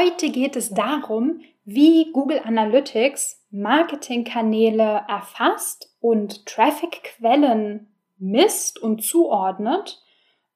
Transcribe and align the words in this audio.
Heute 0.00 0.30
geht 0.30 0.56
es 0.56 0.70
darum, 0.70 1.40
wie 1.64 2.10
Google 2.12 2.40
Analytics 2.42 3.44
Marketingkanäle 3.50 5.02
erfasst 5.06 5.94
und 6.00 6.46
Traffic-Quellen 6.46 7.92
misst 8.16 8.78
und 8.78 9.02
zuordnet, 9.04 10.00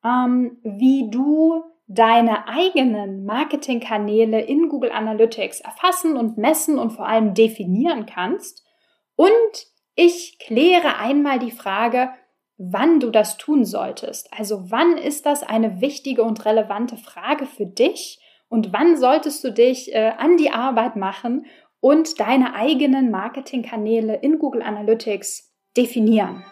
ähm, 0.03 0.59
wie 0.63 1.11
du 1.11 1.63
deine 1.87 2.49
eigenen 2.49 3.27
Marketingkanäle 3.27 4.41
in 4.41 4.71
Google 4.71 4.93
Analytics 4.93 5.61
erfassen 5.61 6.17
und 6.17 6.39
messen 6.39 6.79
und 6.79 6.93
vor 6.93 7.07
allem 7.07 7.35
definieren 7.35 8.07
kannst. 8.07 8.65
Und 9.15 9.67
ich 9.95 10.39
kläre 10.39 10.97
einmal 10.97 11.39
die 11.39 11.51
Frage, 11.51 12.09
wann 12.57 12.99
du 12.99 13.11
das 13.11 13.37
tun 13.37 13.67
solltest. 13.67 14.33
Also 14.33 14.71
wann 14.71 14.97
ist 14.97 15.27
das 15.27 15.43
eine 15.43 15.83
wichtige 15.83 16.23
und 16.23 16.47
relevante 16.47 16.97
Frage 16.97 17.45
für 17.45 17.67
dich 17.67 18.21
und 18.49 18.73
wann 18.73 18.97
solltest 18.97 19.43
du 19.45 19.53
dich 19.53 19.95
äh, 19.95 20.13
an 20.17 20.37
die 20.37 20.51
Arbeit 20.51 20.97
machen 20.97 21.47
und 21.81 22.19
deine 22.19 22.55
eigenen 22.55 23.11
Marketingkanäle 23.11 24.17
in 24.17 24.39
Google 24.39 24.63
Analytics 24.63 25.53
definieren. 25.77 26.43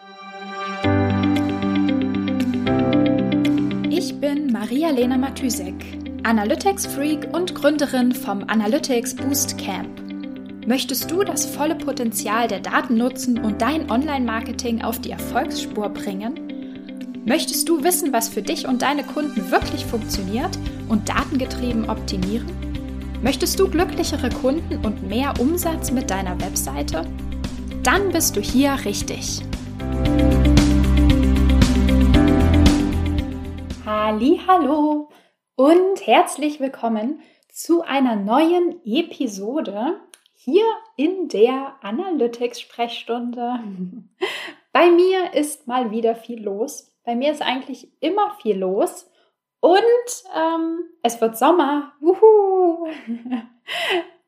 Ich 3.89 4.19
bin 4.19 4.51
Maria-Lena 4.51 5.17
Matysek, 5.17 5.73
Analytics-Freak 6.23 7.33
und 7.33 7.55
Gründerin 7.55 8.11
vom 8.11 8.43
Analytics 8.47 9.15
Boost 9.15 9.57
Camp. 9.57 10.01
Möchtest 10.67 11.09
du 11.09 11.23
das 11.23 11.45
volle 11.45 11.75
Potenzial 11.75 12.47
der 12.47 12.59
Daten 12.59 12.95
nutzen 12.95 13.43
und 13.43 13.61
dein 13.61 13.89
Online-Marketing 13.89 14.81
auf 14.83 14.99
die 14.99 15.11
Erfolgsspur 15.11 15.89
bringen? 15.89 16.52
Möchtest 17.25 17.69
du 17.69 17.81
wissen, 17.85 18.11
was 18.11 18.27
für 18.27 18.41
dich 18.41 18.67
und 18.67 18.81
deine 18.81 19.05
Kunden 19.05 19.49
wirklich 19.49 19.85
funktioniert 19.85 20.59
und 20.89 21.07
datengetrieben 21.07 21.89
optimieren? 21.89 22.51
Möchtest 23.21 23.57
du 23.57 23.69
glücklichere 23.69 24.29
Kunden 24.29 24.85
und 24.85 25.07
mehr 25.07 25.33
Umsatz 25.39 25.89
mit 25.89 26.09
deiner 26.09 26.37
Webseite? 26.41 27.05
Dann 27.81 28.11
bist 28.11 28.35
du 28.35 28.41
hier 28.41 28.77
richtig. 28.83 29.39
Hallo 33.85 35.09
und 35.55 36.05
herzlich 36.05 36.59
willkommen 36.59 37.21
zu 37.49 37.83
einer 37.83 38.17
neuen 38.17 38.81
Episode 38.83 40.01
hier 40.33 40.65
in 40.97 41.29
der 41.29 41.77
Analytics-Sprechstunde. 41.81 43.59
Bei 44.73 44.91
mir 44.91 45.33
ist 45.33 45.67
mal 45.67 45.89
wieder 45.91 46.15
viel 46.15 46.43
los. 46.43 46.92
Bei 47.05 47.15
mir 47.15 47.31
ist 47.31 47.41
eigentlich 47.41 47.91
immer 47.99 48.35
viel 48.41 48.57
los. 48.57 49.09
Und 49.59 50.23
ähm, 50.35 50.89
es 51.03 51.21
wird 51.21 51.37
Sommer. 51.37 51.93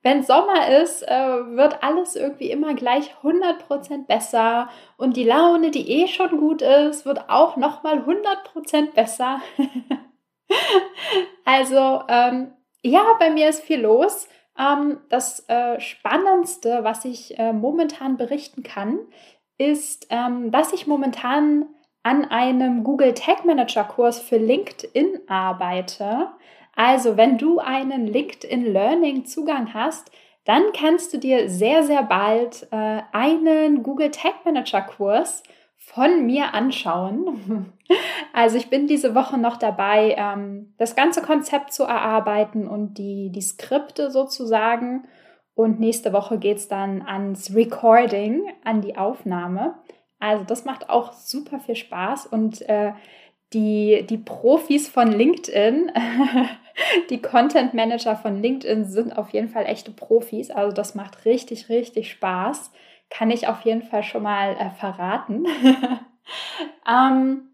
Wenn 0.01 0.23
Sommer 0.23 0.69
ist, 0.81 1.01
äh, 1.01 1.57
wird 1.57 1.83
alles 1.83 2.15
irgendwie 2.15 2.51
immer 2.51 2.73
gleich 2.75 3.15
100% 3.23 4.05
besser. 4.05 4.69
Und 4.97 5.17
die 5.17 5.23
Laune, 5.23 5.71
die 5.71 5.89
eh 5.89 6.07
schon 6.07 6.37
gut 6.39 6.61
ist, 6.61 7.05
wird 7.05 7.29
auch 7.29 7.57
nochmal 7.57 7.99
100% 7.99 8.93
besser. 8.93 9.41
also, 11.43 12.03
ähm, 12.07 12.53
ja, 12.83 13.03
bei 13.19 13.31
mir 13.31 13.49
ist 13.49 13.63
viel 13.63 13.81
los. 13.81 14.29
Ähm, 14.57 14.99
das 15.09 15.49
äh, 15.49 15.79
Spannendste, 15.79 16.83
was 16.83 17.03
ich 17.03 17.37
äh, 17.39 17.51
momentan 17.51 18.15
berichten 18.15 18.63
kann, 18.63 18.99
ist, 19.57 20.07
ähm, 20.11 20.51
dass 20.51 20.71
ich 20.71 20.87
momentan 20.87 21.65
an 22.05 22.25
einem 22.25 22.83
Google 22.83 23.15
Tag 23.15 23.45
Manager 23.45 23.83
Kurs 23.83 24.19
für 24.19 24.37
LinkedIn 24.37 25.21
arbeite. 25.25 26.27
Also, 26.75 27.17
wenn 27.17 27.39
du 27.39 27.57
einen 27.57 28.05
LinkedIn 28.05 28.71
Learning 28.71 29.25
Zugang 29.25 29.73
hast, 29.73 30.11
dann 30.43 30.61
kannst 30.77 31.15
du 31.15 31.17
dir 31.17 31.49
sehr, 31.49 31.81
sehr 31.81 32.03
bald 32.03 32.67
äh, 32.69 33.01
einen 33.11 33.81
Google 33.81 34.11
Tag 34.11 34.45
Manager 34.45 34.81
Kurs 34.81 35.41
von 35.77 36.25
mir 36.25 36.53
anschauen. 36.53 37.73
Also 38.33 38.57
ich 38.57 38.71
bin 38.71 38.87
diese 38.87 39.13
Woche 39.13 39.37
noch 39.37 39.55
dabei, 39.55 40.15
ähm, 40.17 40.73
das 40.77 40.95
ganze 40.95 41.21
Konzept 41.21 41.71
zu 41.71 41.83
erarbeiten 41.83 42.67
und 42.67 42.97
die, 42.97 43.29
die 43.31 43.41
Skripte 43.41 44.09
sozusagen. 44.09 45.07
Und 45.53 45.79
nächste 45.79 46.11
Woche 46.11 46.39
geht 46.39 46.57
es 46.57 46.67
dann 46.67 47.03
ans 47.03 47.55
Recording, 47.55 48.41
an 48.63 48.81
die 48.81 48.97
Aufnahme. 48.97 49.75
Also 50.25 50.43
das 50.43 50.65
macht 50.65 50.89
auch 50.89 51.13
super 51.13 51.59
viel 51.59 51.75
Spaß 51.75 52.25
und 52.27 52.61
äh, 52.67 52.93
die, 53.53 54.05
die 54.09 54.17
Profis 54.17 54.89
von 54.89 55.11
LinkedIn, 55.11 55.91
die 57.09 57.21
Content 57.21 57.73
Manager 57.73 58.15
von 58.15 58.41
LinkedIn 58.41 58.85
sind 58.85 59.17
auf 59.17 59.29
jeden 59.29 59.49
Fall 59.49 59.65
echte 59.65 59.91
Profis. 59.91 60.49
Also 60.49 60.73
das 60.75 60.95
macht 60.95 61.25
richtig, 61.25 61.69
richtig 61.69 62.09
Spaß 62.11 62.71
kann 63.09 63.31
ich 63.31 63.47
auf 63.47 63.61
jeden 63.61 63.83
Fall 63.83 64.03
schon 64.03 64.23
mal 64.23 64.55
äh, 64.57 64.71
verraten. 64.71 65.45
ähm, 66.89 67.49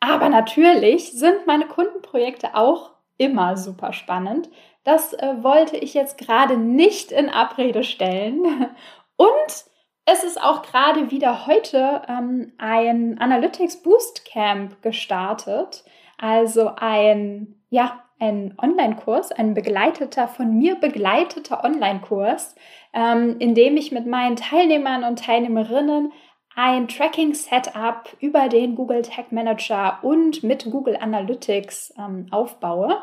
aber 0.00 0.28
natürlich 0.28 1.12
sind 1.12 1.46
meine 1.46 1.66
Kundenprojekte 1.66 2.54
auch 2.54 2.90
immer 3.18 3.56
super 3.56 3.92
spannend. 3.92 4.48
Das 4.84 5.12
äh, 5.12 5.42
wollte 5.42 5.76
ich 5.76 5.94
jetzt 5.94 6.18
gerade 6.18 6.56
nicht 6.56 7.12
in 7.12 7.28
Abrede 7.28 7.84
stellen. 7.84 8.44
Und 9.16 9.71
es 10.04 10.24
ist 10.24 10.42
auch 10.42 10.62
gerade 10.62 11.10
wieder 11.10 11.46
heute 11.46 12.02
ähm, 12.08 12.52
ein 12.58 13.18
Analytics 13.18 13.82
Boost 13.82 14.24
Camp 14.24 14.82
gestartet. 14.82 15.84
Also 16.18 16.72
ein, 16.76 17.62
ja, 17.70 18.02
ein 18.18 18.54
Online-Kurs, 18.60 19.32
ein 19.32 19.54
begleiteter, 19.54 20.28
von 20.28 20.56
mir 20.56 20.76
begleiteter 20.76 21.64
Online-Kurs, 21.64 22.54
ähm, 22.92 23.36
in 23.38 23.54
dem 23.54 23.76
ich 23.76 23.90
mit 23.92 24.06
meinen 24.06 24.36
Teilnehmern 24.36 25.04
und 25.04 25.24
Teilnehmerinnen 25.24 26.12
ein 26.54 26.86
Tracking-Setup 26.86 28.16
über 28.20 28.48
den 28.48 28.74
Google 28.74 29.02
Tag 29.02 29.32
Manager 29.32 29.98
und 30.02 30.42
mit 30.42 30.64
Google 30.70 30.96
Analytics 30.96 31.94
ähm, 31.98 32.26
aufbaue. 32.30 33.02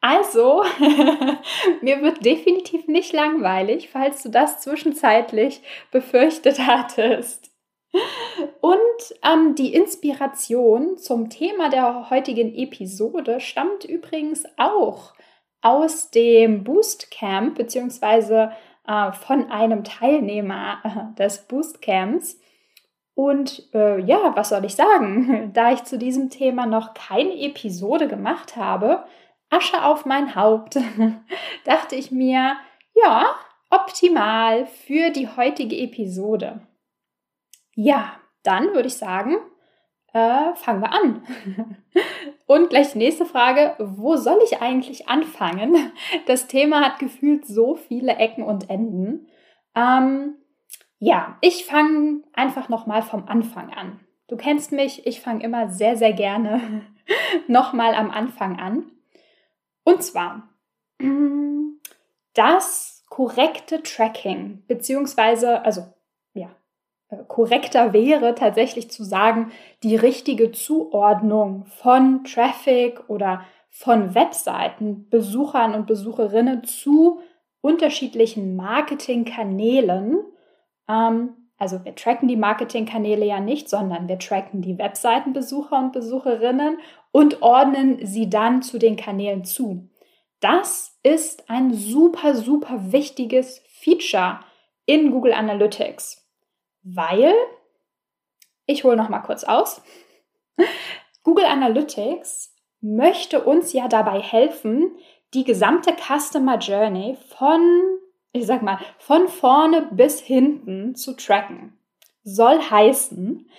Also, 0.00 0.62
mir 1.80 2.02
wird 2.02 2.24
definitiv 2.24 2.86
nicht 2.86 3.12
langweilig, 3.12 3.90
falls 3.90 4.22
du 4.22 4.28
das 4.28 4.60
zwischenzeitlich 4.60 5.62
befürchtet 5.90 6.60
hattest. 6.60 7.50
Und 8.60 8.78
ähm, 9.24 9.54
die 9.54 9.74
Inspiration 9.74 10.98
zum 10.98 11.30
Thema 11.30 11.68
der 11.70 12.10
heutigen 12.10 12.54
Episode 12.54 13.40
stammt 13.40 13.84
übrigens 13.84 14.44
auch 14.56 15.14
aus 15.62 16.10
dem 16.10 16.64
Boostcamp 16.64 17.56
beziehungsweise 17.56 18.52
äh, 18.86 19.12
von 19.12 19.50
einem 19.50 19.84
Teilnehmer 19.84 20.78
äh, 20.84 21.16
des 21.18 21.46
Boostcamps. 21.48 22.40
Und 23.14 23.68
äh, 23.74 24.00
ja, 24.00 24.32
was 24.36 24.50
soll 24.50 24.64
ich 24.64 24.76
sagen? 24.76 25.50
Da 25.54 25.72
ich 25.72 25.82
zu 25.84 25.98
diesem 25.98 26.30
Thema 26.30 26.66
noch 26.66 26.94
keine 26.94 27.34
Episode 27.40 28.06
gemacht 28.06 28.56
habe, 28.56 29.04
Asche 29.50 29.84
auf 29.84 30.04
mein 30.04 30.34
Haupt, 30.34 30.78
dachte 31.64 31.96
ich 31.96 32.10
mir, 32.10 32.56
ja, 32.94 33.26
optimal 33.70 34.66
für 34.66 35.10
die 35.10 35.28
heutige 35.28 35.76
Episode. 35.76 36.60
Ja, 37.74 38.12
dann 38.42 38.74
würde 38.74 38.88
ich 38.88 38.96
sagen, 38.96 39.36
äh, 40.12 40.54
fangen 40.54 40.82
wir 40.82 40.92
an. 40.92 41.22
Und 42.46 42.70
gleich 42.70 42.92
die 42.92 42.98
nächste 42.98 43.26
Frage, 43.26 43.74
wo 43.78 44.16
soll 44.16 44.38
ich 44.44 44.60
eigentlich 44.60 45.08
anfangen? 45.08 45.76
Das 46.26 46.46
Thema 46.46 46.80
hat 46.80 46.98
gefühlt 46.98 47.46
so 47.46 47.76
viele 47.76 48.16
Ecken 48.16 48.42
und 48.42 48.70
Enden. 48.70 49.28
Ähm, 49.74 50.36
ja, 50.98 51.36
ich 51.40 51.66
fange 51.66 52.22
einfach 52.32 52.68
nochmal 52.68 53.02
vom 53.02 53.28
Anfang 53.28 53.72
an. 53.72 54.00
Du 54.28 54.36
kennst 54.36 54.72
mich, 54.72 55.06
ich 55.06 55.20
fange 55.20 55.44
immer 55.44 55.68
sehr, 55.70 55.96
sehr 55.96 56.12
gerne 56.12 56.82
nochmal 57.46 57.94
am 57.94 58.10
Anfang 58.10 58.58
an. 58.58 58.90
Und 59.88 60.02
zwar 60.02 60.48
das 62.34 63.04
korrekte 63.08 63.82
Tracking, 63.82 64.64
beziehungsweise, 64.66 65.64
also 65.64 65.86
äh, 67.10 67.16
korrekter 67.26 67.92
wäre, 67.94 68.34
tatsächlich 68.34 68.90
zu 68.90 69.02
sagen, 69.02 69.50
die 69.82 69.96
richtige 69.96 70.52
Zuordnung 70.52 71.64
von 71.64 72.24
Traffic 72.24 73.08
oder 73.08 73.44
von 73.70 74.14
Webseiten, 74.14 75.08
Besuchern 75.08 75.74
und 75.74 75.86
Besucherinnen 75.86 76.64
zu 76.64 77.20
unterschiedlichen 77.62 78.56
Marketingkanälen. 78.56 80.18
Ähm, 80.86 81.30
also 81.56 81.84
wir 81.84 81.94
tracken 81.94 82.28
die 82.28 82.36
Marketingkanäle 82.36 83.24
ja 83.24 83.40
nicht, 83.40 83.70
sondern 83.70 84.06
wir 84.06 84.18
tracken 84.18 84.60
die 84.60 84.78
Webseitenbesucher 84.78 85.78
und 85.78 85.92
Besucherinnen 85.92 86.78
und 87.10 87.42
ordnen 87.42 88.04
sie 88.06 88.28
dann 88.28 88.62
zu 88.62 88.78
den 88.78 88.96
Kanälen 88.96 89.44
zu. 89.44 89.88
Das 90.40 90.98
ist 91.02 91.50
ein 91.50 91.74
super, 91.74 92.34
super 92.34 92.92
wichtiges 92.92 93.62
Feature 93.68 94.40
in 94.86 95.10
Google 95.10 95.32
Analytics 95.32 96.28
weil, 96.96 97.34
ich 98.66 98.84
hole 98.84 98.96
noch 98.96 99.08
mal 99.08 99.20
kurz 99.20 99.44
aus, 99.44 99.82
Google 101.22 101.44
Analytics 101.44 102.54
möchte 102.80 103.42
uns 103.42 103.72
ja 103.72 103.88
dabei 103.88 104.20
helfen, 104.20 104.96
die 105.34 105.44
gesamte 105.44 105.94
Customer 105.94 106.58
Journey 106.58 107.16
von, 107.36 107.60
ich 108.32 108.46
sag 108.46 108.62
mal, 108.62 108.78
von 108.98 109.28
vorne 109.28 109.88
bis 109.90 110.20
hinten 110.20 110.94
zu 110.94 111.14
tracken. 111.14 111.78
Soll 112.22 112.58
heißen, 112.60 113.50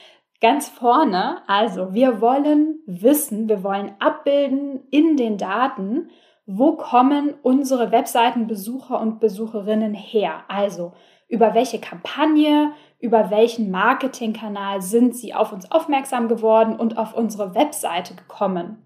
ganz 0.41 0.69
vorne, 0.69 1.41
also 1.47 1.93
wir 1.93 2.21
wollen 2.21 2.79
wissen, 2.85 3.49
wir 3.49 3.63
wollen 3.63 3.93
abbilden 3.99 4.83
in 4.89 5.17
den 5.17 5.37
Daten, 5.37 6.09
wo 6.45 6.73
kommen 6.73 7.35
unsere 7.43 7.91
Webseitenbesucher 7.91 8.99
und 8.99 9.19
Besucherinnen 9.19 9.93
her? 9.93 10.43
Also 10.47 10.93
über 11.27 11.53
welche 11.53 11.79
Kampagne, 11.79 12.71
über 12.99 13.29
welchen 13.29 13.69
Marketingkanal 13.69 14.81
sind 14.81 15.15
sie 15.15 15.33
auf 15.33 15.53
uns 15.53 15.71
aufmerksam 15.71 16.27
geworden 16.27 16.75
und 16.75 16.97
auf 16.97 17.13
unsere 17.13 17.53
Webseite 17.53 18.15
gekommen. 18.15 18.83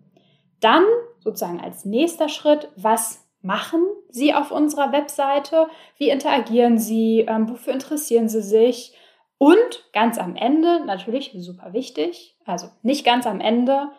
Dann 0.59 0.83
sozusagen 1.19 1.61
als 1.61 1.85
nächster 1.85 2.27
Schritt, 2.27 2.69
was 2.75 3.25
machen 3.41 3.83
sie 4.09 4.33
auf 4.33 4.51
unserer 4.51 4.91
Webseite? 4.91 5.67
Wie 5.97 6.09
interagieren 6.09 6.77
sie? 6.77 7.25
Ähm, 7.27 7.49
wofür 7.49 7.73
interessieren 7.73 8.27
sie 8.27 8.41
sich? 8.41 8.93
Und 9.43 9.91
ganz 9.91 10.17
am 10.19 10.37
Ende, 10.37 10.85
natürlich 10.85 11.33
super 11.35 11.73
wichtig, 11.73 12.37
also 12.45 12.67
nicht 12.81 13.05
ganz 13.05 13.27
am 13.27 13.41
Ende, 13.41 13.89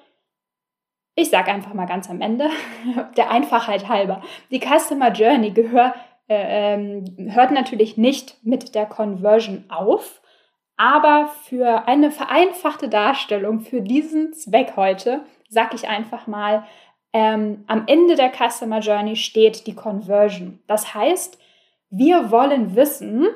ich 1.17 1.29
sage 1.29 1.53
einfach 1.53 1.75
mal 1.75 1.85
ganz 1.85 2.09
am 2.09 2.23
Ende, 2.23 2.49
der 3.19 3.31
Einfachheit 3.31 3.87
halber, 3.87 4.23
die 4.51 4.59
Customer 4.59 5.13
Journey 5.13 5.51
gehört, 5.51 5.97
äh, 6.29 6.73
ähm, 6.73 7.05
hört 7.31 7.51
natürlich 7.51 7.99
nicht 7.99 8.43
mit 8.43 8.75
der 8.75 8.87
Conversion 8.87 9.65
auf, 9.69 10.23
aber 10.79 11.29
für 11.43 11.87
eine 11.89 12.11
vereinfachte 12.11 12.89
Darstellung 12.89 13.61
für 13.61 13.83
diesen 13.83 14.33
Zweck 14.33 14.73
heute 14.77 15.27
sage 15.51 15.77
ich 15.77 15.87
einfach 15.87 16.27
mal, 16.27 16.65
ähm, 17.13 17.65
am 17.67 17.85
Ende 17.87 18.15
der 18.15 18.33
Customer 18.33 18.79
Journey 18.79 19.17
steht 19.17 19.67
die 19.67 19.75
Conversion. 19.75 20.61
Das 20.69 20.95
heißt, 20.95 21.39
wir 21.91 22.31
wollen 22.31 22.75
wissen, 22.77 23.29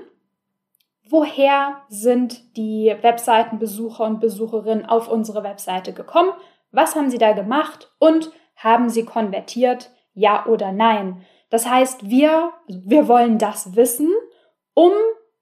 woher 1.10 1.82
sind 1.88 2.56
die 2.56 2.94
Webseitenbesucher 3.00 4.04
und 4.04 4.20
Besucherinnen 4.20 4.86
auf 4.86 5.08
unsere 5.08 5.42
Webseite 5.42 5.92
gekommen, 5.92 6.32
was 6.70 6.94
haben 6.94 7.10
sie 7.10 7.18
da 7.18 7.32
gemacht 7.32 7.90
und 7.98 8.30
haben 8.56 8.90
sie 8.90 9.04
konvertiert, 9.04 9.90
ja 10.14 10.46
oder 10.46 10.72
nein. 10.72 11.24
Das 11.50 11.68
heißt, 11.68 12.10
wir, 12.10 12.52
wir 12.66 13.08
wollen 13.08 13.38
das 13.38 13.76
wissen, 13.76 14.10
um 14.74 14.92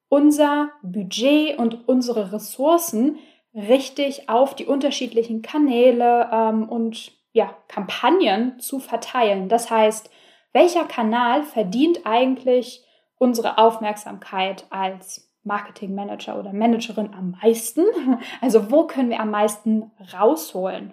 unser 0.08 0.70
Budget 0.82 1.58
und 1.58 1.88
unsere 1.88 2.32
Ressourcen 2.32 3.18
richtig 3.54 4.28
auf 4.28 4.54
die 4.54 4.66
unterschiedlichen 4.66 5.42
Kanäle 5.42 6.28
ähm, 6.32 6.68
und 6.68 7.12
ja, 7.32 7.54
Kampagnen 7.68 8.58
zu 8.60 8.78
verteilen. 8.78 9.48
Das 9.48 9.70
heißt, 9.70 10.10
welcher 10.52 10.84
Kanal 10.84 11.42
verdient 11.42 12.00
eigentlich 12.04 12.84
unsere 13.18 13.58
Aufmerksamkeit 13.58 14.66
als 14.70 15.25
Marketingmanager 15.46 16.38
oder 16.38 16.52
Managerin 16.52 17.14
am 17.14 17.36
meisten? 17.42 17.84
Also 18.40 18.70
wo 18.70 18.86
können 18.86 19.10
wir 19.10 19.20
am 19.20 19.30
meisten 19.30 19.90
rausholen? 20.12 20.92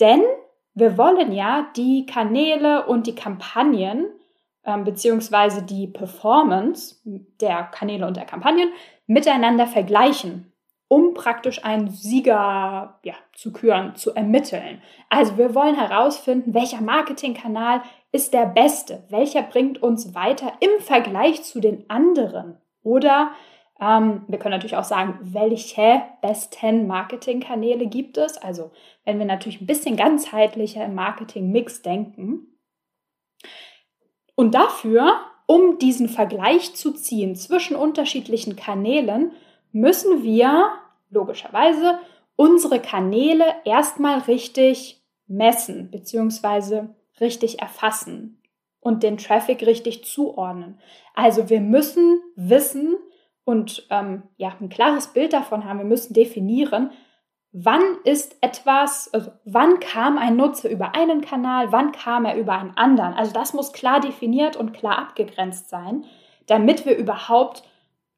Denn 0.00 0.22
wir 0.74 0.96
wollen 0.98 1.32
ja 1.32 1.66
die 1.76 2.06
Kanäle 2.06 2.86
und 2.86 3.06
die 3.06 3.14
Kampagnen 3.14 4.06
ähm, 4.64 4.84
beziehungsweise 4.84 5.62
die 5.62 5.86
Performance 5.86 6.96
der 7.04 7.64
Kanäle 7.64 8.06
und 8.06 8.16
der 8.16 8.24
Kampagnen 8.24 8.72
miteinander 9.06 9.66
vergleichen, 9.66 10.52
um 10.88 11.14
praktisch 11.14 11.64
einen 11.64 11.90
Sieger 11.90 12.98
ja, 13.02 13.14
zu 13.34 13.52
küren, 13.52 13.96
zu 13.96 14.14
ermitteln. 14.14 14.80
Also 15.08 15.36
wir 15.36 15.54
wollen 15.54 15.74
herausfinden, 15.74 16.54
welcher 16.54 16.80
Marketingkanal 16.80 17.82
ist 18.12 18.34
der 18.34 18.46
beste, 18.46 19.04
welcher 19.08 19.42
bringt 19.42 19.82
uns 19.82 20.14
weiter 20.14 20.52
im 20.60 20.80
Vergleich 20.80 21.42
zu 21.42 21.60
den 21.60 21.88
anderen. 21.88 22.58
Oder 22.82 23.32
ähm, 23.82 24.22
wir 24.28 24.38
können 24.38 24.52
natürlich 24.52 24.76
auch 24.76 24.84
sagen, 24.84 25.18
welche 25.22 26.02
besten 26.20 26.86
Marketingkanäle 26.86 27.86
gibt 27.86 28.16
es. 28.16 28.38
Also 28.38 28.70
wenn 29.04 29.18
wir 29.18 29.26
natürlich 29.26 29.60
ein 29.60 29.66
bisschen 29.66 29.96
ganzheitlicher 29.96 30.84
im 30.84 30.94
Marketing-Mix 30.94 31.82
denken, 31.82 32.46
und 34.34 34.54
dafür, 34.54 35.20
um 35.46 35.78
diesen 35.78 36.08
Vergleich 36.08 36.74
zu 36.74 36.92
ziehen 36.92 37.36
zwischen 37.36 37.76
unterschiedlichen 37.76 38.56
Kanälen, 38.56 39.32
müssen 39.72 40.22
wir 40.22 40.70
logischerweise 41.10 41.98
unsere 42.36 42.80
Kanäle 42.80 43.44
erstmal 43.64 44.20
richtig 44.20 45.02
messen 45.26 45.90
bzw. 45.90 46.84
richtig 47.20 47.60
erfassen 47.60 48.42
und 48.80 49.02
den 49.02 49.18
Traffic 49.18 49.66
richtig 49.66 50.04
zuordnen. 50.04 50.80
Also 51.14 51.50
wir 51.50 51.60
müssen 51.60 52.20
wissen 52.34 52.96
und 53.44 53.86
ähm, 53.90 54.22
ja, 54.36 54.52
ein 54.60 54.68
klares 54.68 55.08
Bild 55.08 55.32
davon 55.32 55.64
haben, 55.64 55.78
wir 55.78 55.84
müssen 55.84 56.14
definieren, 56.14 56.90
wann 57.52 57.82
ist 58.04 58.36
etwas, 58.40 59.12
also 59.12 59.30
wann 59.44 59.78
kam 59.80 60.16
ein 60.16 60.36
Nutzer 60.36 60.70
über 60.70 60.94
einen 60.94 61.20
Kanal, 61.20 61.70
wann 61.70 61.92
kam 61.92 62.24
er 62.24 62.36
über 62.36 62.58
einen 62.58 62.76
anderen. 62.76 63.14
Also 63.14 63.32
das 63.32 63.52
muss 63.52 63.72
klar 63.72 64.00
definiert 64.00 64.56
und 64.56 64.72
klar 64.72 64.98
abgegrenzt 64.98 65.68
sein, 65.68 66.04
damit 66.46 66.86
wir 66.86 66.96
überhaupt, 66.96 67.62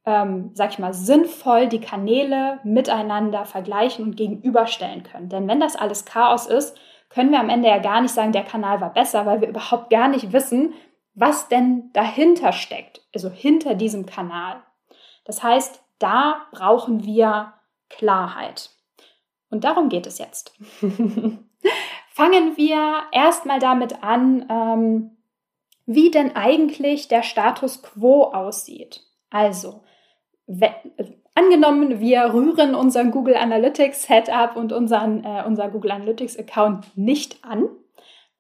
ähm, 0.07 0.51
sag 0.55 0.71
ich 0.71 0.79
mal, 0.79 0.95
sinnvoll 0.95 1.69
die 1.69 1.81
Kanäle 1.81 2.61
miteinander 2.63 3.45
vergleichen 3.45 4.05
und 4.05 4.17
gegenüberstellen 4.17 5.03
können. 5.03 5.29
Denn 5.29 5.49
wenn 5.49 5.61
das 5.61 5.75
alles 5.75 6.05
Chaos 6.05 6.47
ist, 6.47 6.79
können 7.09 7.33
wir 7.33 7.41
am 7.41 7.49
Ende 7.49 7.69
ja 7.69 7.79
gar 7.79 8.01
nicht 8.01 8.15
sagen, 8.15 8.33
der 8.33 8.45
Kanal 8.45 8.81
war 8.81 8.93
besser, 8.93 9.27
weil 9.27 9.41
wir 9.41 9.49
überhaupt 9.49 9.91
gar 9.91 10.09
nicht 10.09 10.33
wissen, 10.33 10.75
was 11.15 11.49
denn 11.49 11.91
dahinter 11.93 12.53
steckt, 12.53 13.03
also 13.15 13.31
hinter 13.31 13.75
diesem 13.75 14.05
Kanal. 14.05 14.63
Das 15.25 15.43
heißt, 15.43 15.83
da 15.99 16.47
brauchen 16.53 17.05
wir 17.05 17.55
Klarheit. 17.89 18.71
Und 19.51 19.65
darum 19.65 19.89
geht 19.89 20.07
es 20.07 20.19
jetzt. 20.19 20.57
Fangen 22.11 22.57
wir 22.57 23.05
erstmal 23.13 23.59
damit 23.59 24.03
an, 24.03 24.47
ähm, 24.49 25.17
wie 25.87 26.11
denn 26.11 26.37
eigentlich 26.37 27.09
der 27.09 27.23
Status 27.23 27.83
quo 27.83 28.25
aussieht. 28.25 29.03
Also, 29.31 29.83
wenn, 30.47 30.73
angenommen, 31.35 32.01
wir 32.01 32.33
rühren 32.33 32.75
unseren 32.75 33.11
Google 33.11 33.37
Analytics 33.37 34.05
Setup 34.05 34.57
und 34.57 34.73
unseren, 34.73 35.25
äh, 35.25 35.45
unser 35.47 35.69
Google 35.69 35.91
Analytics 35.91 36.39
Account 36.39 36.97
nicht 36.97 37.45
an. 37.45 37.69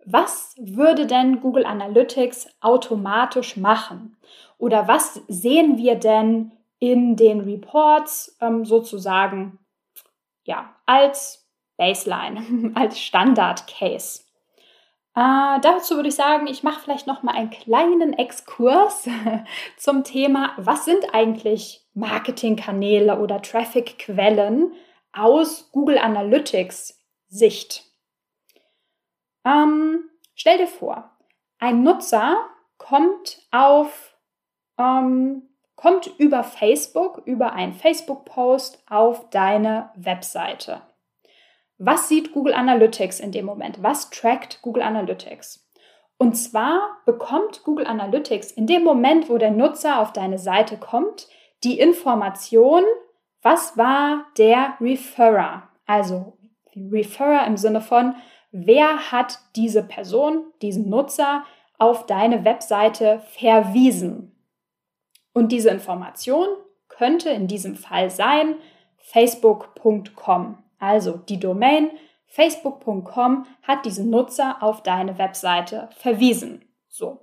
Was 0.06 0.54
würde 0.58 1.06
denn 1.06 1.40
Google 1.40 1.64
Analytics 1.64 2.48
automatisch 2.60 3.56
machen? 3.56 4.16
Oder 4.58 4.86
was 4.86 5.22
sehen 5.28 5.78
wir 5.78 5.96
denn 5.96 6.52
in 6.90 7.16
den 7.16 7.40
Reports 7.40 8.36
ähm, 8.40 8.64
sozusagen 8.64 9.58
ja, 10.44 10.74
als 10.86 11.48
Baseline, 11.76 12.72
als 12.74 13.00
Standard-Case. 13.00 14.22
Äh, 15.16 15.60
dazu 15.60 15.96
würde 15.96 16.08
ich 16.08 16.16
sagen, 16.16 16.46
ich 16.46 16.62
mache 16.62 16.80
vielleicht 16.80 17.06
noch 17.06 17.22
mal 17.22 17.34
einen 17.34 17.50
kleinen 17.50 18.12
Exkurs 18.12 19.08
zum 19.76 20.04
Thema, 20.04 20.52
was 20.56 20.84
sind 20.84 21.14
eigentlich 21.14 21.86
Marketingkanäle 21.94 23.18
oder 23.18 23.40
Traffic-Quellen 23.40 24.72
aus 25.12 25.70
Google 25.70 25.98
Analytics 25.98 27.00
Sicht. 27.28 27.84
Ähm, 29.44 30.10
stell 30.34 30.58
dir 30.58 30.66
vor, 30.66 31.10
ein 31.58 31.82
Nutzer 31.82 32.36
kommt 32.78 33.40
auf 33.50 34.16
ähm, 34.78 35.53
kommt 35.76 36.06
über 36.18 36.44
Facebook, 36.44 37.22
über 37.24 37.52
einen 37.52 37.74
Facebook-Post 37.74 38.82
auf 38.88 39.28
deine 39.30 39.90
Webseite. 39.96 40.82
Was 41.78 42.08
sieht 42.08 42.32
Google 42.32 42.54
Analytics 42.54 43.20
in 43.20 43.32
dem 43.32 43.46
Moment? 43.46 43.82
Was 43.82 44.10
trackt 44.10 44.62
Google 44.62 44.82
Analytics? 44.82 45.68
Und 46.16 46.34
zwar 46.34 46.80
bekommt 47.04 47.64
Google 47.64 47.86
Analytics 47.86 48.52
in 48.52 48.66
dem 48.66 48.84
Moment, 48.84 49.28
wo 49.28 49.38
der 49.38 49.50
Nutzer 49.50 50.00
auf 50.00 50.12
deine 50.12 50.38
Seite 50.38 50.76
kommt, 50.76 51.28
die 51.64 51.80
Information, 51.80 52.84
was 53.42 53.76
war 53.76 54.26
der 54.38 54.74
Referrer? 54.80 55.68
Also 55.86 56.38
Referrer 56.76 57.46
im 57.46 57.56
Sinne 57.56 57.80
von, 57.80 58.14
wer 58.52 59.10
hat 59.10 59.38
diese 59.56 59.82
Person, 59.82 60.44
diesen 60.62 60.88
Nutzer 60.88 61.44
auf 61.78 62.06
deine 62.06 62.44
Webseite 62.44 63.20
verwiesen? 63.36 64.33
Und 65.34 65.52
diese 65.52 65.68
Information 65.68 66.46
könnte 66.88 67.28
in 67.28 67.48
diesem 67.48 67.76
Fall 67.76 68.08
sein 68.08 68.54
facebook.com. 68.98 70.58
Also 70.78 71.18
die 71.28 71.38
Domain 71.38 71.90
facebook.com 72.28 73.46
hat 73.62 73.84
diesen 73.84 74.10
Nutzer 74.10 74.62
auf 74.62 74.82
deine 74.82 75.18
Webseite 75.18 75.90
verwiesen. 75.98 76.64
So. 76.88 77.20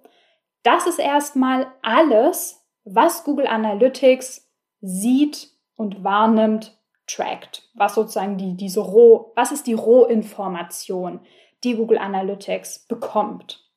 Das 0.63 0.85
ist 0.85 0.99
erstmal 0.99 1.67
alles, 1.81 2.63
was 2.83 3.23
Google 3.23 3.47
Analytics 3.47 4.47
sieht 4.81 5.49
und 5.75 6.03
wahrnimmt, 6.03 6.77
trackt. 7.07 7.69
Was 7.73 7.95
sozusagen 7.95 8.37
die, 8.37 8.55
diese 8.55 8.81
Roh, 8.81 9.31
was 9.35 9.51
ist 9.51 9.67
die 9.67 9.73
Rohinformation, 9.73 11.21
die 11.63 11.75
Google 11.75 11.97
Analytics 11.97 12.87
bekommt. 12.87 13.70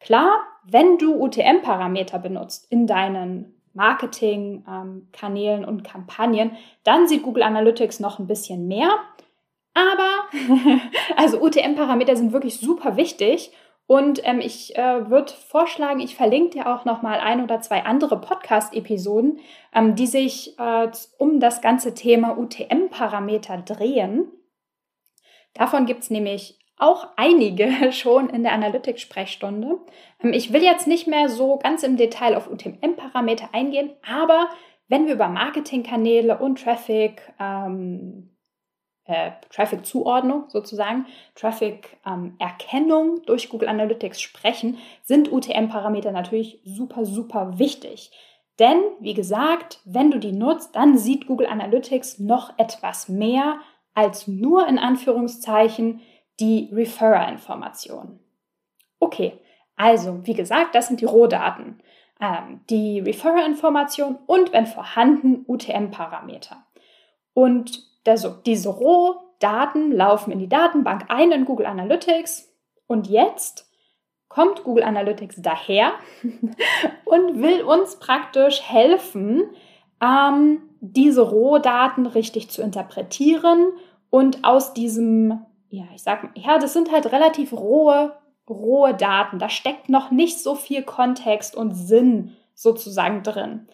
Klar, 0.00 0.44
wenn 0.64 0.98
du 0.98 1.22
UTM-Parameter 1.22 2.18
benutzt 2.18 2.70
in 2.70 2.86
deinen 2.86 3.54
Marketing-Kanälen 3.74 5.62
ähm, 5.62 5.68
und 5.68 5.84
Kampagnen, 5.84 6.56
dann 6.84 7.06
sieht 7.06 7.22
Google 7.22 7.44
Analytics 7.44 8.00
noch 8.00 8.18
ein 8.18 8.26
bisschen 8.26 8.66
mehr. 8.66 8.90
Aber, 9.74 10.24
also 11.16 11.40
UTM-Parameter 11.40 12.16
sind 12.16 12.32
wirklich 12.32 12.58
super 12.58 12.96
wichtig. 12.96 13.52
Und 13.86 14.20
ähm, 14.24 14.40
ich 14.40 14.76
äh, 14.76 15.10
würde 15.10 15.32
vorschlagen, 15.32 15.98
ich 15.98 16.14
verlinke 16.14 16.50
dir 16.50 16.72
auch 16.72 16.84
noch 16.84 17.02
mal 17.02 17.18
ein 17.18 17.42
oder 17.42 17.60
zwei 17.60 17.84
andere 17.84 18.20
Podcast-Episoden, 18.20 19.40
ähm, 19.74 19.96
die 19.96 20.06
sich 20.06 20.56
äh, 20.60 20.88
um 21.18 21.40
das 21.40 21.60
ganze 21.60 21.92
Thema 21.92 22.38
UTM-Parameter 22.38 23.58
drehen. 23.58 24.30
Davon 25.54 25.86
gibt 25.86 26.04
es 26.04 26.10
nämlich 26.10 26.59
auch 26.80 27.08
einige 27.16 27.92
schon 27.92 28.30
in 28.30 28.42
der 28.42 28.52
Analytics-Sprechstunde. 28.52 29.78
Ähm, 30.22 30.32
ich 30.32 30.52
will 30.52 30.62
jetzt 30.62 30.86
nicht 30.86 31.06
mehr 31.06 31.28
so 31.28 31.58
ganz 31.58 31.82
im 31.82 31.96
Detail 31.96 32.36
auf 32.36 32.50
UTM-Parameter 32.50 33.50
eingehen, 33.52 33.90
aber 34.06 34.48
wenn 34.88 35.06
wir 35.06 35.14
über 35.14 35.28
Marketingkanäle 35.28 36.38
und 36.38 36.62
Traffic, 36.62 37.32
ähm, 37.38 38.30
äh, 39.04 39.30
Traffic-Zuordnung 39.50 40.44
sozusagen, 40.48 41.06
Traffic-Erkennung 41.36 43.16
ähm, 43.18 43.22
durch 43.24 43.48
Google 43.48 43.68
Analytics 43.68 44.20
sprechen, 44.20 44.78
sind 45.02 45.30
UTM-Parameter 45.30 46.10
natürlich 46.10 46.60
super, 46.64 47.04
super 47.04 47.58
wichtig. 47.58 48.10
Denn, 48.58 48.78
wie 49.00 49.14
gesagt, 49.14 49.80
wenn 49.84 50.10
du 50.10 50.18
die 50.18 50.32
nutzt, 50.32 50.76
dann 50.76 50.98
sieht 50.98 51.26
Google 51.26 51.46
Analytics 51.46 52.18
noch 52.18 52.58
etwas 52.58 53.08
mehr 53.08 53.60
als 53.94 54.28
nur 54.28 54.66
in 54.68 54.78
Anführungszeichen 54.78 56.00
die 56.40 56.70
Referrer-Informationen. 56.72 58.20
Okay, 58.98 59.38
also 59.76 60.26
wie 60.26 60.34
gesagt, 60.34 60.74
das 60.74 60.88
sind 60.88 61.00
die 61.00 61.06
Rohdaten, 61.06 61.82
ähm, 62.20 62.60
die 62.68 63.00
Referrer-Information 63.00 64.18
und 64.26 64.52
wenn 64.52 64.66
vorhanden 64.66 65.44
UTM-Parameter. 65.46 66.64
Und 67.32 67.90
also, 68.06 68.30
diese 68.30 68.70
Rohdaten 68.70 69.92
laufen 69.92 70.32
in 70.32 70.38
die 70.38 70.48
Datenbank 70.48 71.06
ein 71.08 71.32
in 71.32 71.44
Google 71.44 71.66
Analytics 71.66 72.52
und 72.86 73.08
jetzt 73.08 73.70
kommt 74.28 74.64
Google 74.64 74.84
Analytics 74.84 75.36
daher 75.42 75.92
und 77.04 77.42
will 77.42 77.62
uns 77.62 77.96
praktisch 77.96 78.62
helfen, 78.62 79.42
ähm, 80.02 80.62
diese 80.80 81.22
Rohdaten 81.22 82.06
richtig 82.06 82.50
zu 82.50 82.62
interpretieren 82.62 83.72
und 84.08 84.44
aus 84.44 84.72
diesem 84.72 85.44
ja, 85.70 85.84
ich 85.94 86.02
sag, 86.02 86.30
ja, 86.34 86.58
das 86.58 86.72
sind 86.72 86.92
halt 86.92 87.12
relativ 87.12 87.52
rohe, 87.52 88.16
rohe 88.48 88.94
Daten. 88.94 89.38
Da 89.38 89.48
steckt 89.48 89.88
noch 89.88 90.10
nicht 90.10 90.40
so 90.40 90.54
viel 90.54 90.82
Kontext 90.82 91.54
und 91.56 91.74
Sinn 91.74 92.36
sozusagen 92.54 93.22
drin. 93.22 93.68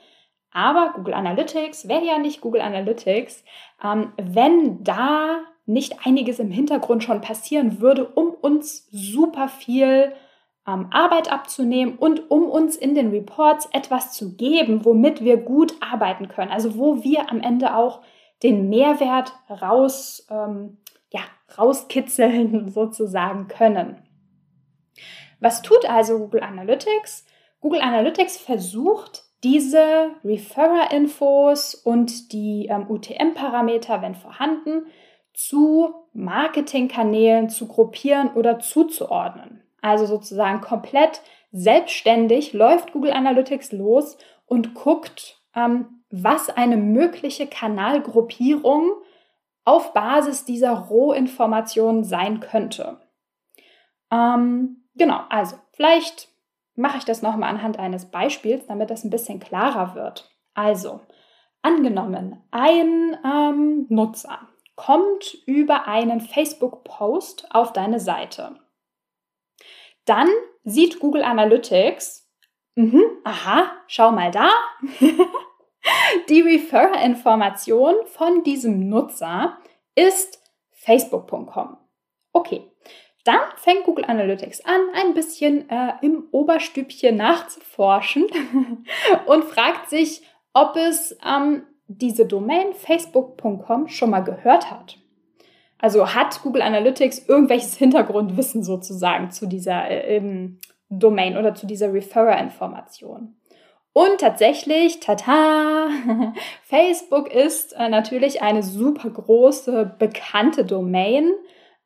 Aber 0.52 0.92
Google 0.94 1.14
Analytics 1.14 1.88
wäre 1.88 2.04
ja 2.04 2.18
nicht 2.18 2.40
Google 2.40 2.60
Analytics, 2.60 3.44
ähm, 3.82 4.12
wenn 4.16 4.84
da 4.84 5.40
nicht 5.64 6.06
einiges 6.06 6.38
im 6.38 6.50
Hintergrund 6.50 7.02
schon 7.02 7.20
passieren 7.20 7.80
würde, 7.80 8.06
um 8.06 8.28
uns 8.30 8.88
super 8.92 9.48
viel 9.48 10.12
ähm, 10.66 10.88
Arbeit 10.90 11.32
abzunehmen 11.32 11.96
und 11.96 12.30
um 12.30 12.48
uns 12.48 12.76
in 12.76 12.94
den 12.94 13.10
Reports 13.10 13.68
etwas 13.72 14.12
zu 14.12 14.36
geben, 14.36 14.84
womit 14.84 15.24
wir 15.24 15.38
gut 15.38 15.74
arbeiten 15.80 16.28
können. 16.28 16.50
Also 16.52 16.76
wo 16.78 17.02
wir 17.02 17.30
am 17.30 17.40
Ende 17.40 17.74
auch 17.74 18.02
den 18.42 18.68
Mehrwert 18.68 19.32
raus 19.50 20.26
ähm, 20.30 20.78
rauskitzeln 21.56 22.68
sozusagen 22.72 23.48
können. 23.48 24.02
Was 25.40 25.62
tut 25.62 25.88
also 25.88 26.18
Google 26.18 26.42
Analytics? 26.42 27.26
Google 27.60 27.80
Analytics 27.80 28.38
versucht, 28.38 29.24
diese 29.44 30.10
Referrer-Infos 30.24 31.74
und 31.74 32.32
die 32.32 32.66
ähm, 32.70 32.90
UTM-Parameter, 32.90 34.02
wenn 34.02 34.14
vorhanden, 34.14 34.86
zu 35.34 35.94
Marketingkanälen 36.14 37.50
zu 37.50 37.68
gruppieren 37.68 38.30
oder 38.34 38.58
zuzuordnen. 38.58 39.62
Also 39.82 40.06
sozusagen 40.06 40.62
komplett 40.62 41.20
selbstständig 41.52 42.54
läuft 42.54 42.92
Google 42.92 43.12
Analytics 43.12 43.72
los 43.72 44.16
und 44.46 44.74
guckt, 44.74 45.40
ähm, 45.54 46.02
was 46.10 46.48
eine 46.48 46.76
mögliche 46.76 47.46
Kanalgruppierung 47.46 48.90
auf 49.66 49.92
Basis 49.92 50.44
dieser 50.44 50.73
Rohinformationen 50.73 52.04
sein 52.04 52.40
könnte. 52.40 53.00
Ähm, 54.11 54.85
genau, 54.94 55.20
also 55.28 55.56
vielleicht 55.73 56.28
mache 56.76 56.99
ich 56.99 57.04
das 57.04 57.20
nochmal 57.20 57.50
anhand 57.50 57.78
eines 57.78 58.06
Beispiels, 58.11 58.66
damit 58.66 58.90
das 58.90 59.04
ein 59.04 59.11
bisschen 59.11 59.40
klarer 59.40 59.94
wird. 59.94 60.30
Also, 60.54 61.00
angenommen, 61.62 62.42
ein 62.50 63.16
ähm, 63.25 63.87
Nutzer 63.88 64.38
kommt 64.76 65.35
über 65.46 65.88
einen 65.88 66.20
Facebook-Post 66.20 67.49
auf 67.50 67.73
deine 67.73 67.99
Seite. 67.99 68.56
Dann 70.04 70.28
sieht 70.62 71.00
Google 71.00 71.25
Analytics, 71.25 72.30
mh, 72.76 73.00
aha, 73.25 73.73
schau 73.88 74.12
mal 74.12 74.30
da, 74.30 74.50
Die 76.28 76.40
Referrer-Information 76.40 77.94
von 78.06 78.42
diesem 78.44 78.88
Nutzer 78.88 79.58
ist 79.94 80.40
facebook.com. 80.72 81.76
Okay, 82.32 82.62
dann 83.24 83.40
fängt 83.56 83.84
Google 83.84 84.04
Analytics 84.04 84.64
an, 84.64 84.80
ein 84.94 85.14
bisschen 85.14 85.68
äh, 85.68 85.94
im 86.02 86.28
Oberstübchen 86.30 87.16
nachzuforschen 87.16 88.26
und 89.26 89.44
fragt 89.44 89.90
sich, 89.90 90.22
ob 90.52 90.76
es 90.76 91.16
ähm, 91.26 91.62
diese 91.88 92.26
Domain 92.26 92.72
facebook.com 92.72 93.88
schon 93.88 94.10
mal 94.10 94.20
gehört 94.20 94.70
hat. 94.70 94.98
Also 95.78 96.14
hat 96.14 96.40
Google 96.42 96.62
Analytics 96.62 97.28
irgendwelches 97.28 97.76
Hintergrundwissen 97.76 98.62
sozusagen 98.62 99.30
zu 99.30 99.46
dieser 99.46 99.90
äh, 99.90 100.48
Domain 100.88 101.36
oder 101.36 101.54
zu 101.54 101.66
dieser 101.66 101.92
Referrer-Information. 101.92 103.36
Und 103.96 104.20
tatsächlich, 104.20 105.00
tata, 105.00 105.88
Facebook 106.64 107.32
ist 107.32 107.72
äh, 107.72 107.88
natürlich 107.88 108.42
eine 108.42 108.62
super 108.62 109.08
große, 109.08 109.96
bekannte 109.98 110.66
Domain. 110.66 111.32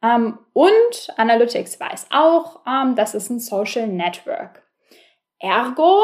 Ähm, 0.02 0.36
und 0.52 1.14
Analytics 1.16 1.78
weiß 1.78 2.08
auch, 2.10 2.62
ähm, 2.66 2.96
das 2.96 3.14
ist 3.14 3.30
ein 3.30 3.38
Social 3.38 3.86
Network. 3.86 4.68
Ergo 5.38 6.02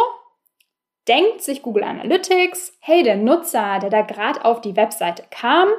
denkt 1.08 1.42
sich 1.42 1.62
Google 1.62 1.82
Analytics, 1.82 2.78
hey, 2.78 3.02
der 3.02 3.16
Nutzer, 3.16 3.80
der 3.80 3.90
da 3.90 4.02
gerade 4.02 4.44
auf 4.44 4.60
die 4.60 4.76
Webseite 4.76 5.24
kam, 5.30 5.70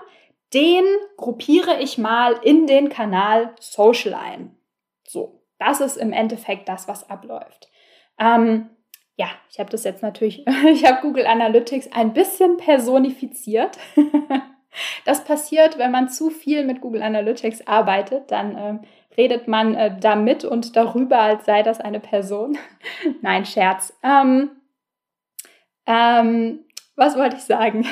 den 0.54 0.84
gruppiere 1.16 1.80
ich 1.80 1.98
mal 1.98 2.34
in 2.44 2.68
den 2.68 2.90
Kanal 2.90 3.56
Social 3.62 4.14
ein. 4.14 4.58
So, 5.08 5.42
das 5.58 5.80
ist 5.80 5.96
im 5.96 6.12
Endeffekt 6.12 6.68
das, 6.68 6.90
was 6.90 7.10
abläuft. 7.10 7.70
Ähm, 8.20 8.72
ja, 9.18 9.28
ich 9.52 9.60
habe 9.60 9.70
das 9.70 9.84
jetzt 9.84 10.02
natürlich, 10.02 10.46
ich 10.72 10.86
habe 10.86 11.02
Google 11.02 11.28
Analytics 11.28 11.92
ein 11.92 12.14
bisschen 12.14 12.58
personifiziert. 12.58 13.78
das 15.06 15.24
passiert, 15.24 15.78
wenn 15.78 15.92
man 15.92 16.10
zu 16.10 16.30
viel 16.30 16.64
mit 16.64 16.82
Google 16.82 17.02
Analytics 17.02 17.68
arbeitet, 17.68 18.32
dann 18.32 18.56
äh, 18.56 18.80
redet 19.18 19.48
man 19.48 19.74
äh, 19.74 20.00
damit 20.00 20.46
und 20.46 20.76
darüber, 20.76 21.20
als 21.20 21.46
sei 21.46 21.64
das 21.64 21.82
eine 21.82 22.00
Person. 22.00 22.58
Nein, 23.22 23.46
Scherz. 23.46 23.98
Ähm, 24.04 24.52
ähm, 25.88 26.66
was 26.96 27.18
wollte 27.18 27.38
ich 27.38 27.44
sagen? 27.44 27.88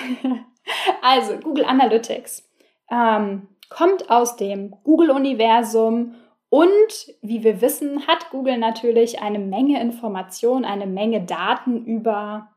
also, 1.01 1.38
Google 1.38 1.65
Analytics 1.65 2.48
ähm, 2.91 3.48
kommt 3.70 4.12
aus 4.12 4.36
dem 4.36 4.75
Google-Universum 4.84 6.15
und 6.56 7.14
wie 7.22 7.44
wir 7.44 7.60
wissen, 7.60 8.08
hat 8.08 8.30
Google 8.30 8.58
natürlich 8.58 9.22
eine 9.22 9.40
Menge 9.40 9.82
Informationen, 9.82 10.64
eine 10.64 10.88
Menge 10.88 11.20
Daten 11.20 11.84
über 11.84 12.48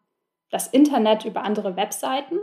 das 0.51 0.69
Internet, 0.69 1.25
über 1.25 1.43
andere 1.43 1.75
Webseiten. 1.75 2.39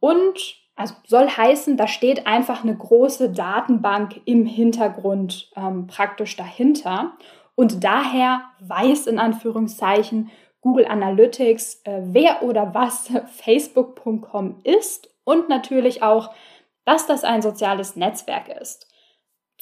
Und 0.00 0.56
also 0.74 0.94
soll 1.06 1.28
heißen, 1.28 1.76
da 1.76 1.86
steht 1.86 2.26
einfach 2.26 2.64
eine 2.64 2.76
große 2.76 3.30
Datenbank 3.30 4.22
im 4.24 4.44
Hintergrund 4.44 5.52
ähm, 5.54 5.86
praktisch 5.86 6.34
dahinter. 6.34 7.12
Und 7.54 7.84
daher 7.84 8.42
weiß 8.58 9.06
in 9.06 9.20
Anführungszeichen 9.20 10.32
Google 10.62 10.86
Analytics, 10.86 11.82
äh, 11.84 12.00
wer 12.06 12.42
oder 12.42 12.74
was 12.74 13.08
Facebook.com 13.26 14.56
ist 14.64 15.08
und 15.22 15.48
natürlich 15.48 16.02
auch, 16.02 16.34
dass 16.84 17.06
das 17.06 17.22
ein 17.22 17.40
soziales 17.40 17.94
Netzwerk 17.94 18.48
ist. 18.48 18.91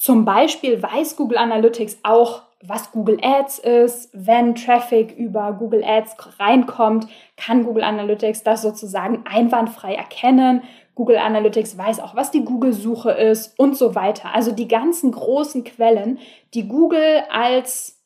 Zum 0.01 0.25
Beispiel 0.25 0.81
weiß 0.81 1.15
Google 1.15 1.37
Analytics 1.37 1.99
auch, 2.01 2.41
was 2.63 2.91
Google 2.91 3.19
Ads 3.21 3.59
ist. 3.59 4.09
Wenn 4.13 4.55
Traffic 4.55 5.15
über 5.15 5.53
Google 5.53 5.83
Ads 5.83 6.39
reinkommt, 6.39 7.05
kann 7.37 7.63
Google 7.63 7.83
Analytics 7.83 8.41
das 8.41 8.63
sozusagen 8.63 9.23
einwandfrei 9.27 9.93
erkennen. 9.93 10.63
Google 10.95 11.19
Analytics 11.19 11.77
weiß 11.77 11.99
auch, 11.99 12.15
was 12.15 12.31
die 12.31 12.43
Google-Suche 12.43 13.11
ist 13.11 13.59
und 13.59 13.77
so 13.77 13.93
weiter. 13.93 14.33
Also 14.33 14.51
die 14.51 14.67
ganzen 14.67 15.11
großen 15.11 15.63
Quellen, 15.65 16.17
die 16.55 16.67
Google 16.67 17.21
als 17.29 18.01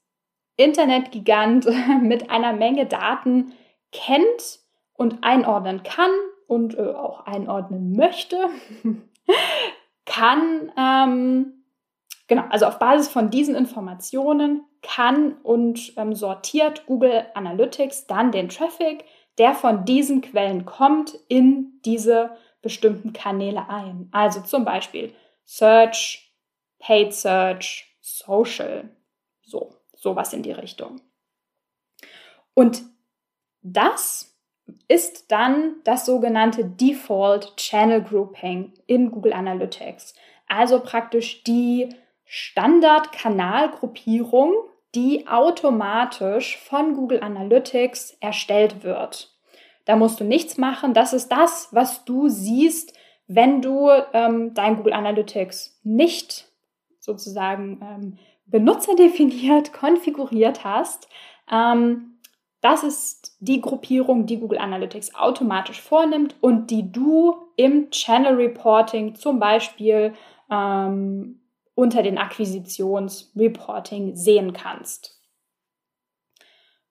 Internetgigant 0.58 1.66
mit 2.02 2.30
einer 2.30 2.52
Menge 2.52 2.88
Daten 2.88 3.54
kennt 3.94 4.60
und 4.96 5.24
einordnen 5.24 5.84
kann 5.84 6.12
und 6.48 6.78
äh, 6.78 6.90
auch 6.92 7.26
einordnen 7.26 7.96
möchte, 7.96 8.50
kann, 10.06 10.74
ähm, 10.78 11.54
genau, 12.28 12.44
also 12.50 12.66
auf 12.66 12.80
Basis 12.80 13.08
von 13.08 13.30
diesen 13.30 13.56
Informationen 13.56 14.64
kann 14.82 15.34
und 15.44 15.94
ähm, 15.98 16.14
sortiert 16.14 16.86
Google 16.86 17.26
Analytics 17.34 18.08
dann 18.08 18.32
den 18.32 18.50
Traffic, 18.50 19.06
der 19.38 19.54
von 19.54 19.86
diesen 19.86 20.22
Quellen 20.22 20.66
kommt, 20.66 21.18
in 21.28 21.82
diese 21.84 22.38
bestimmten 22.62 23.14
Kanäle 23.14 23.70
ein. 23.70 24.10
Also 24.12 24.42
zum 24.42 24.66
Beispiel 24.66 25.14
Search, 25.46 26.34
Paid 26.80 27.14
Search, 27.14 27.98
Social, 28.02 28.90
so, 29.44 29.76
sowas 29.96 30.34
in 30.34 30.44
die 30.44 30.52
Richtung. 30.52 31.02
Und 32.54 32.84
das 33.62 34.36
ist 34.88 35.32
dann 35.32 35.76
das 35.84 36.06
sogenannte 36.06 36.66
Default 36.66 37.56
Channel 37.58 38.02
Grouping 38.02 38.74
in 38.88 39.12
Google 39.12 39.34
Analytics. 39.34 40.16
Also 40.48 40.80
praktisch 40.80 41.44
die 41.44 41.90
Standard-Kanalgruppierung, 42.26 44.54
die 44.94 45.28
automatisch 45.28 46.58
von 46.58 46.96
Google 46.96 47.22
Analytics 47.22 48.18
erstellt 48.20 48.84
wird. 48.84 49.32
Da 49.86 49.96
musst 49.96 50.20
du 50.20 50.24
nichts 50.24 50.58
machen. 50.58 50.94
Das 50.94 51.14
ist 51.14 51.32
das, 51.32 51.70
was 51.72 52.06
du 52.06 52.28
siehst, 52.28 52.94
wenn 53.28 53.62
du 53.62 53.90
ähm, 54.14 54.54
dein 54.54 54.78
Google 54.78 54.94
Analytics 54.94 55.80
nicht 55.84 56.48
sozusagen 57.00 57.80
ähm, 57.82 58.18
benutzerdefiniert 58.46 59.74
konfiguriert 59.74 60.64
hast. 60.64 61.08
Ähm, 61.52 62.20
das 62.62 62.84
ist 62.84 63.38
die 63.40 63.62
Gruppierung, 63.62 64.26
die 64.26 64.40
Google 64.40 64.58
Analytics 64.58 65.14
automatisch 65.14 65.82
vornimmt 65.82 66.36
und 66.42 66.72
die 66.72 66.92
du 66.92 67.36
im 67.58 67.92
Channel 67.92 68.36
Reporting 68.36 69.14
zum 69.14 69.40
Beispiel 69.40 70.14
ähm, 70.50 71.42
unter 71.76 72.02
den 72.02 72.18
Akquisitionsreporting 72.18 74.16
sehen 74.16 74.54
kannst. 74.54 75.22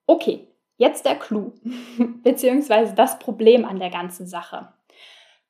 Okay, 0.06 0.46
jetzt 0.76 1.06
der 1.06 1.16
Clou, 1.16 1.52
beziehungsweise 2.22 2.94
das 2.94 3.18
Problem 3.18 3.64
an 3.64 3.78
der 3.78 3.90
ganzen 3.90 4.26
Sache. 4.26 4.68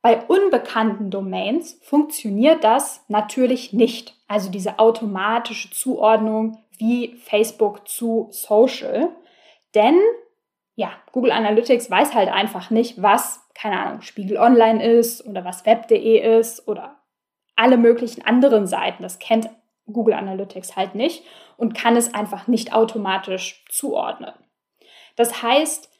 Bei 0.00 0.22
unbekannten 0.26 1.10
Domains 1.10 1.80
funktioniert 1.82 2.62
das 2.62 3.04
natürlich 3.08 3.72
nicht, 3.72 4.14
also 4.28 4.50
diese 4.50 4.78
automatische 4.78 5.70
Zuordnung 5.70 6.58
wie 6.76 7.16
Facebook 7.16 7.88
zu 7.88 8.28
Social. 8.30 9.08
Denn 9.74 9.98
ja, 10.76 10.92
Google 11.12 11.32
Analytics 11.32 11.90
weiß 11.90 12.14
halt 12.14 12.28
einfach 12.28 12.70
nicht, 12.70 13.00
was, 13.00 13.48
keine 13.54 13.80
Ahnung, 13.80 14.02
Spiegel 14.02 14.36
Online 14.36 14.84
ist 14.84 15.26
oder 15.26 15.44
was 15.44 15.64
web.de 15.64 16.38
ist 16.38 16.68
oder 16.68 17.00
alle 17.56 17.76
möglichen 17.76 18.24
anderen 18.24 18.66
Seiten. 18.66 19.02
Das 19.02 19.18
kennt 19.18 19.48
Google 19.86 20.14
Analytics 20.14 20.76
halt 20.76 20.94
nicht 20.94 21.24
und 21.56 21.74
kann 21.74 21.96
es 21.96 22.14
einfach 22.14 22.46
nicht 22.46 22.72
automatisch 22.72 23.64
zuordnen. 23.68 24.32
Das 25.16 25.42
heißt, 25.42 25.90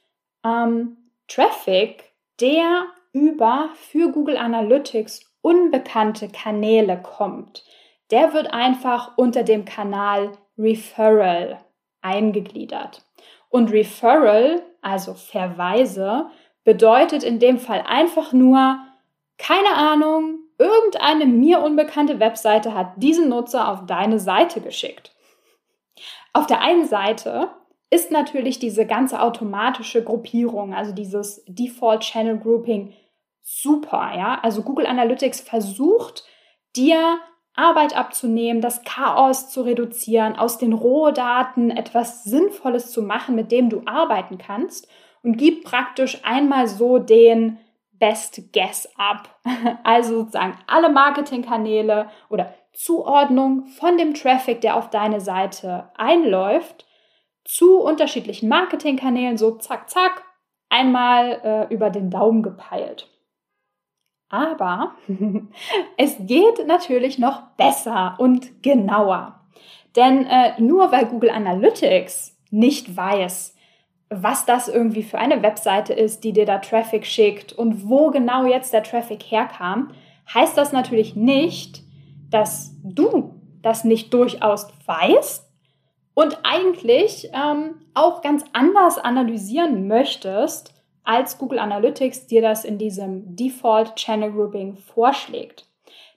ähm, 0.44 0.96
Traffic, 1.28 2.12
der 2.40 2.86
über 3.12 3.70
für 3.74 4.10
Google 4.10 4.36
Analytics 4.36 5.20
unbekannte 5.40 6.28
Kanäle 6.28 7.00
kommt, 7.00 7.64
der 8.10 8.32
wird 8.32 8.52
einfach 8.52 9.16
unter 9.16 9.42
dem 9.42 9.64
Kanal 9.64 10.32
Referral 10.58 11.60
eingegliedert. 12.02 13.02
Und 13.48 13.72
Referral, 13.72 14.62
also 14.82 15.14
Verweise, 15.14 16.26
bedeutet 16.64 17.22
in 17.22 17.38
dem 17.38 17.58
Fall 17.58 17.84
einfach 17.86 18.32
nur, 18.32 18.78
keine 19.38 19.74
Ahnung, 19.76 20.38
irgendeine 20.58 21.26
mir 21.26 21.60
unbekannte 21.60 22.20
Webseite 22.20 22.74
hat 22.74 22.92
diesen 22.96 23.28
Nutzer 23.28 23.68
auf 23.68 23.86
deine 23.86 24.18
Seite 24.18 24.60
geschickt. 24.60 25.14
Auf 26.32 26.46
der 26.46 26.60
einen 26.60 26.86
Seite 26.86 27.50
ist 27.90 28.10
natürlich 28.10 28.58
diese 28.58 28.86
ganze 28.86 29.20
automatische 29.20 30.02
Gruppierung, 30.02 30.74
also 30.74 30.92
dieses 30.92 31.44
Default 31.46 32.00
Channel 32.00 32.38
Grouping 32.38 32.92
super, 33.42 34.12
ja? 34.16 34.40
Also 34.42 34.62
Google 34.62 34.86
Analytics 34.86 35.40
versucht 35.40 36.24
dir 36.74 37.18
Arbeit 37.54 37.96
abzunehmen, 37.96 38.60
das 38.60 38.82
Chaos 38.82 39.48
zu 39.50 39.62
reduzieren, 39.62 40.34
aus 40.34 40.58
den 40.58 40.72
Rohdaten 40.72 41.70
etwas 41.70 42.24
Sinnvolles 42.24 42.90
zu 42.90 43.02
machen, 43.02 43.36
mit 43.36 43.52
dem 43.52 43.70
du 43.70 43.82
arbeiten 43.86 44.38
kannst 44.38 44.88
und 45.22 45.36
gib 45.36 45.64
praktisch 45.64 46.20
einmal 46.24 46.66
so 46.66 46.98
den 46.98 47.58
Best 48.04 48.52
Guess 48.52 48.86
ab. 48.98 49.30
Also 49.82 50.20
sozusagen 50.20 50.58
alle 50.66 50.90
Marketingkanäle 50.90 52.10
oder 52.28 52.52
Zuordnung 52.74 53.66
von 53.66 53.96
dem 53.96 54.12
Traffic, 54.12 54.60
der 54.60 54.76
auf 54.76 54.90
deine 54.90 55.22
Seite 55.22 55.90
einläuft, 55.96 56.84
zu 57.44 57.80
unterschiedlichen 57.80 58.50
Marketingkanälen, 58.50 59.38
so 59.38 59.52
zack, 59.52 59.88
zack, 59.88 60.22
einmal 60.68 61.40
äh, 61.70 61.74
über 61.74 61.88
den 61.88 62.10
Daumen 62.10 62.42
gepeilt. 62.42 63.08
Aber 64.28 64.96
es 65.96 66.16
geht 66.20 66.66
natürlich 66.66 67.18
noch 67.18 67.42
besser 67.56 68.16
und 68.18 68.62
genauer. 68.62 69.40
Denn 69.96 70.26
äh, 70.26 70.60
nur 70.60 70.92
weil 70.92 71.06
Google 71.06 71.30
Analytics 71.30 72.36
nicht 72.50 72.94
weiß, 72.94 73.53
was 74.10 74.46
das 74.46 74.68
irgendwie 74.68 75.02
für 75.02 75.18
eine 75.18 75.42
Webseite 75.42 75.92
ist, 75.92 76.24
die 76.24 76.32
dir 76.32 76.46
da 76.46 76.58
Traffic 76.58 77.06
schickt 77.06 77.52
und 77.52 77.88
wo 77.88 78.10
genau 78.10 78.46
jetzt 78.46 78.72
der 78.72 78.82
Traffic 78.82 79.22
herkam, 79.22 79.90
heißt 80.32 80.56
das 80.56 80.72
natürlich 80.72 81.16
nicht, 81.16 81.82
dass 82.30 82.74
du 82.82 83.40
das 83.62 83.84
nicht 83.84 84.12
durchaus 84.12 84.68
weißt 84.86 85.48
und 86.14 86.38
eigentlich 86.44 87.30
ähm, 87.32 87.82
auch 87.94 88.22
ganz 88.22 88.44
anders 88.52 88.98
analysieren 88.98 89.88
möchtest, 89.88 90.74
als 91.02 91.38
Google 91.38 91.58
Analytics 91.58 92.26
dir 92.26 92.40
das 92.40 92.64
in 92.64 92.78
diesem 92.78 93.36
Default 93.36 93.96
Channel 93.96 94.32
Grouping 94.32 94.76
vorschlägt. 94.76 95.66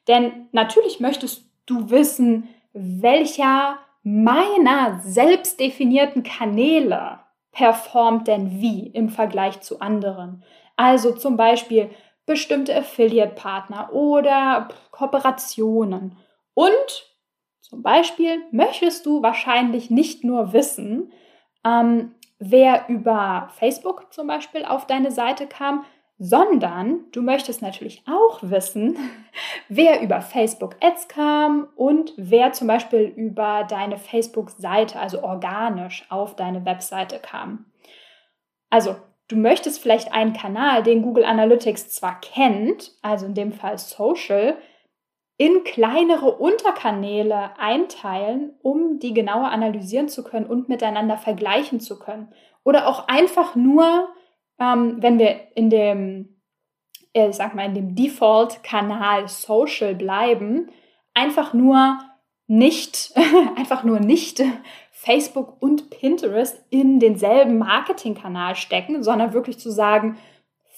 Denn 0.08 0.48
natürlich 0.52 1.00
möchtest 1.00 1.50
du 1.66 1.90
wissen, 1.90 2.48
welcher 2.74 3.80
meiner 4.04 5.02
selbst 5.04 5.60
definierten 5.60 6.24
Kanäle 6.24 7.20
performt 7.58 8.28
denn 8.28 8.62
wie 8.62 8.86
im 8.86 9.10
Vergleich 9.10 9.62
zu 9.62 9.80
anderen. 9.80 10.44
Also 10.76 11.12
zum 11.14 11.38
Beispiel 11.38 11.90
bestimmte 12.28 12.76
Affiliate-Partner 12.76 13.92
oder 13.94 14.68
Kooperationen. 14.92 16.18
Und 16.54 17.18
zum 17.62 17.82
Beispiel 17.82 18.44
möchtest 18.52 19.08
du 19.08 19.24
wahrscheinlich 19.24 19.90
nicht 19.90 20.24
nur 20.24 20.54
wissen, 20.54 21.12
ähm, 21.66 22.14
wer 22.38 22.88
über 22.90 23.50
Facebook 23.56 24.14
zum 24.14 24.28
Beispiel 24.28 24.64
auf 24.64 24.86
deine 24.86 25.10
Seite 25.10 25.48
kam, 25.48 25.84
sondern 26.20 27.06
du 27.12 27.22
möchtest 27.22 27.62
natürlich 27.62 28.04
auch 28.08 28.40
wissen, 28.42 28.98
wer 29.70 30.02
über 30.02 30.22
Facebook 30.22 30.76
Ads 30.82 31.08
kam 31.08 31.68
und 31.76 32.14
wer 32.18 32.54
zum 32.54 32.68
Beispiel 32.68 33.02
über 33.02 33.66
deine 33.70 33.98
Facebook-Seite, 33.98 35.00
also 35.00 35.24
organisch 35.24 36.06
auf 36.10 36.36
deine 36.36 36.66
Webseite 36.66 37.20
kam. 37.20 37.66
Also 38.70 38.96
du 39.28 39.36
möchtest 39.36 39.80
vielleicht 39.82 40.12
einen 40.12 40.34
Kanal, 40.34 40.84
den 40.84 41.04
Google 41.04 41.26
Analytics 41.26 41.90
zwar 41.90 42.20
kennt, 42.20 42.94
also 43.02 43.26
in 43.26 43.36
dem 43.36 43.52
Fall 43.52 43.78
Social, 43.78 44.58
in 45.38 45.64
kleinere 45.64 46.32
Unterkanäle 46.32 47.52
einteilen, 47.60 48.56
um 48.64 48.98
die 48.98 49.14
genauer 49.14 49.50
analysieren 49.50 50.10
zu 50.10 50.24
können 50.24 50.48
und 50.48 50.68
miteinander 50.68 51.18
vergleichen 51.18 51.80
zu 51.80 52.00
können. 52.00 52.34
Oder 52.64 52.88
auch 52.88 53.08
einfach 53.08 53.56
nur, 53.56 54.10
ähm, 54.60 54.98
wenn 55.00 55.20
wir 55.20 55.56
in 55.56 55.70
dem, 55.70 56.42
äh, 57.14 57.32
sag 57.32 57.56
mal, 57.56 57.66
in 57.66 57.76
dem 57.76 57.96
Default-Kanal 57.96 59.28
Social 59.28 59.96
bleiben, 59.96 60.70
einfach 61.14 61.54
nur 61.54 62.00
nicht, 62.48 63.14
einfach 63.56 63.84
nur 63.84 64.00
nicht 64.00 64.42
Facebook 64.92 65.62
und 65.62 65.90
Pinterest 65.90 66.64
in 66.70 67.00
denselben 67.00 67.60
Marketingkanal 67.60 68.56
stecken, 68.56 69.04
sondern 69.04 69.34
wirklich 69.34 69.60
zu 69.60 69.70
sagen, 69.70 70.18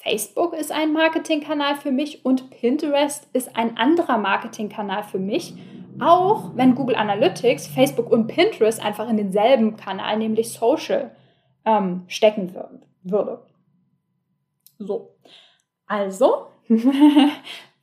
Facebook 0.01 0.53
ist 0.53 0.71
ein 0.71 0.93
Marketingkanal 0.93 1.75
für 1.75 1.91
mich 1.91 2.25
und 2.25 2.49
Pinterest 2.51 3.27
ist 3.33 3.55
ein 3.55 3.77
anderer 3.77 4.17
Marketingkanal 4.17 5.03
für 5.03 5.19
mich. 5.19 5.53
Auch 5.99 6.51
wenn 6.55 6.75
Google 6.75 6.95
Analytics, 6.95 7.67
Facebook 7.67 8.09
und 8.09 8.27
Pinterest 8.27 8.83
einfach 8.83 9.09
in 9.09 9.17
denselben 9.17 9.75
Kanal, 9.75 10.17
nämlich 10.17 10.53
Social, 10.53 11.11
ähm, 11.65 12.03
stecken 12.07 12.55
würde. 13.03 13.43
So, 14.79 15.15
also 15.87 16.47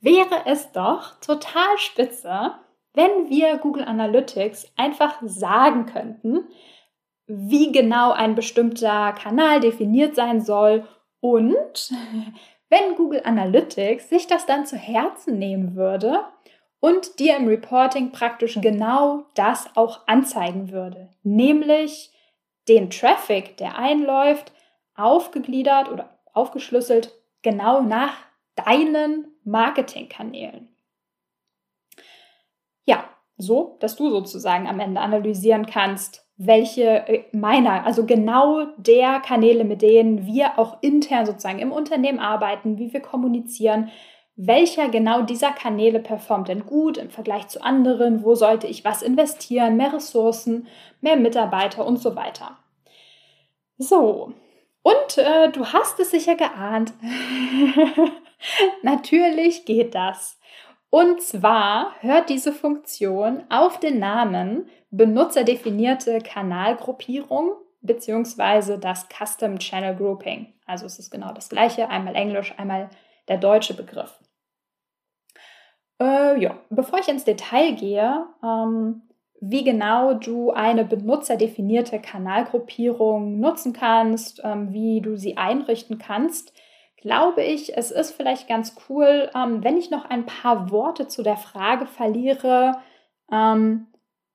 wäre 0.01 0.45
es 0.45 0.71
doch 0.71 1.19
total 1.19 1.77
spitze, 1.77 2.55
wenn 2.93 3.29
wir 3.29 3.57
Google 3.57 3.83
Analytics 3.83 4.73
einfach 4.75 5.21
sagen 5.23 5.85
könnten, 5.85 6.47
wie 7.27 7.71
genau 7.71 8.13
ein 8.13 8.33
bestimmter 8.33 9.13
Kanal 9.13 9.59
definiert 9.59 10.15
sein 10.15 10.41
soll 10.41 10.87
und 11.19 11.93
wenn 12.69 12.95
Google 12.95 13.21
Analytics 13.23 14.09
sich 14.09 14.25
das 14.25 14.47
dann 14.47 14.65
zu 14.65 14.75
Herzen 14.75 15.37
nehmen 15.37 15.75
würde 15.75 16.25
und 16.79 17.19
dir 17.19 17.37
im 17.37 17.47
Reporting 17.47 18.11
praktisch 18.11 18.59
genau 18.59 19.25
das 19.35 19.69
auch 19.75 20.07
anzeigen 20.07 20.71
würde, 20.71 21.09
nämlich 21.21 22.11
den 22.67 22.89
Traffic, 22.89 23.57
der 23.57 23.77
einläuft, 23.77 24.51
aufgegliedert 24.95 25.91
oder 25.91 26.16
aufgeschlüsselt 26.37 27.13
genau 27.41 27.81
nach 27.81 28.13
deinen 28.55 29.27
Marketingkanälen. 29.43 30.69
Ja, 32.85 33.03
so, 33.37 33.77
dass 33.79 33.95
du 33.95 34.09
sozusagen 34.09 34.67
am 34.67 34.79
Ende 34.79 35.01
analysieren 35.01 35.65
kannst, 35.65 36.25
welche 36.37 37.07
äh, 37.07 37.23
meiner, 37.31 37.85
also 37.85 38.05
genau 38.05 38.65
der 38.77 39.19
Kanäle, 39.19 39.63
mit 39.63 39.81
denen 39.81 40.25
wir 40.25 40.57
auch 40.59 40.77
intern 40.81 41.25
sozusagen 41.25 41.59
im 41.59 41.71
Unternehmen 41.71 42.19
arbeiten, 42.19 42.77
wie 42.77 42.93
wir 42.93 43.01
kommunizieren, 43.01 43.89
welcher 44.35 44.87
genau 44.89 45.23
dieser 45.23 45.51
Kanäle 45.51 45.99
performt 45.99 46.47
denn 46.47 46.67
gut 46.67 46.97
im 46.97 47.09
Vergleich 47.09 47.47
zu 47.47 47.63
anderen, 47.63 48.23
wo 48.23 48.35
sollte 48.35 48.67
ich 48.67 48.85
was 48.85 49.01
investieren, 49.01 49.77
mehr 49.77 49.93
Ressourcen, 49.93 50.67
mehr 51.01 51.15
Mitarbeiter 51.15 51.85
und 51.85 51.97
so 51.97 52.15
weiter. 52.15 52.57
So, 53.79 54.33
und 54.87 55.17
äh, 55.17 55.51
du 55.51 55.65
hast 55.65 55.99
es 55.99 56.11
sicher 56.11 56.35
geahnt. 56.35 56.93
Natürlich 58.81 59.65
geht 59.65 59.93
das. 59.95 60.39
Und 60.89 61.21
zwar 61.21 61.93
hört 61.99 62.29
diese 62.29 62.53
Funktion 62.53 63.43
auf 63.49 63.81
den 63.81 63.99
Namen 63.99 64.69
benutzerdefinierte 64.89 66.19
Kanalgruppierung 66.19 67.55
beziehungsweise 67.81 68.79
das 68.79 69.07
Custom 69.09 69.59
Channel 69.59 69.93
Grouping. 69.93 70.53
Also 70.65 70.85
es 70.85 70.99
ist 70.99 71.11
genau 71.11 71.33
das 71.33 71.49
gleiche, 71.49 71.89
einmal 71.89 72.15
Englisch, 72.15 72.53
einmal 72.57 72.89
der 73.27 73.37
deutsche 73.37 73.73
Begriff. 73.73 74.17
Äh, 75.99 76.39
ja, 76.39 76.57
bevor 76.69 76.99
ich 76.99 77.09
ins 77.09 77.25
Detail 77.25 77.73
gehe, 77.73 78.25
ähm, 78.41 79.01
wie 79.39 79.63
genau 79.63 80.13
du 80.13 80.51
eine 80.51 80.83
benutzerdefinierte 80.83 81.99
Kanalgruppierung 81.99 83.39
nutzen 83.39 83.73
kannst, 83.73 84.41
ähm, 84.43 84.73
wie 84.73 85.01
du 85.01 85.15
sie 85.15 85.37
einrichten 85.37 85.97
kannst, 85.97 86.53
glaube 86.97 87.43
ich, 87.43 87.77
es 87.77 87.91
ist 87.91 88.11
vielleicht 88.11 88.47
ganz 88.47 88.75
cool, 88.89 89.29
ähm, 89.35 89.63
wenn 89.63 89.77
ich 89.77 89.91
noch 89.91 90.05
ein 90.05 90.25
paar 90.25 90.71
Worte 90.71 91.07
zu 91.07 91.23
der 91.23 91.37
Frage 91.37 91.85
verliere, 91.85 92.79
ähm, 93.31 93.87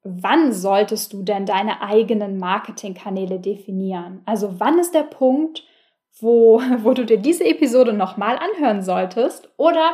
wann 0.05 0.53
solltest 0.53 1.13
du 1.13 1.23
denn 1.23 1.47
deine 1.47 1.83
eigenen 1.83 2.39
Marketingkanäle 2.39 3.41
definieren? 3.41 4.23
Also 4.27 4.61
wann 4.61 4.79
ist 4.79 4.95
der 4.95 5.03
Punkt, 5.03 5.65
wo, 6.21 6.61
wo 6.79 6.93
du 6.93 7.05
dir 7.05 7.19
diese 7.19 7.45
Episode 7.45 7.93
nochmal 7.93 8.39
anhören 8.39 8.83
solltest? 8.83 9.51
Oder 9.57 9.93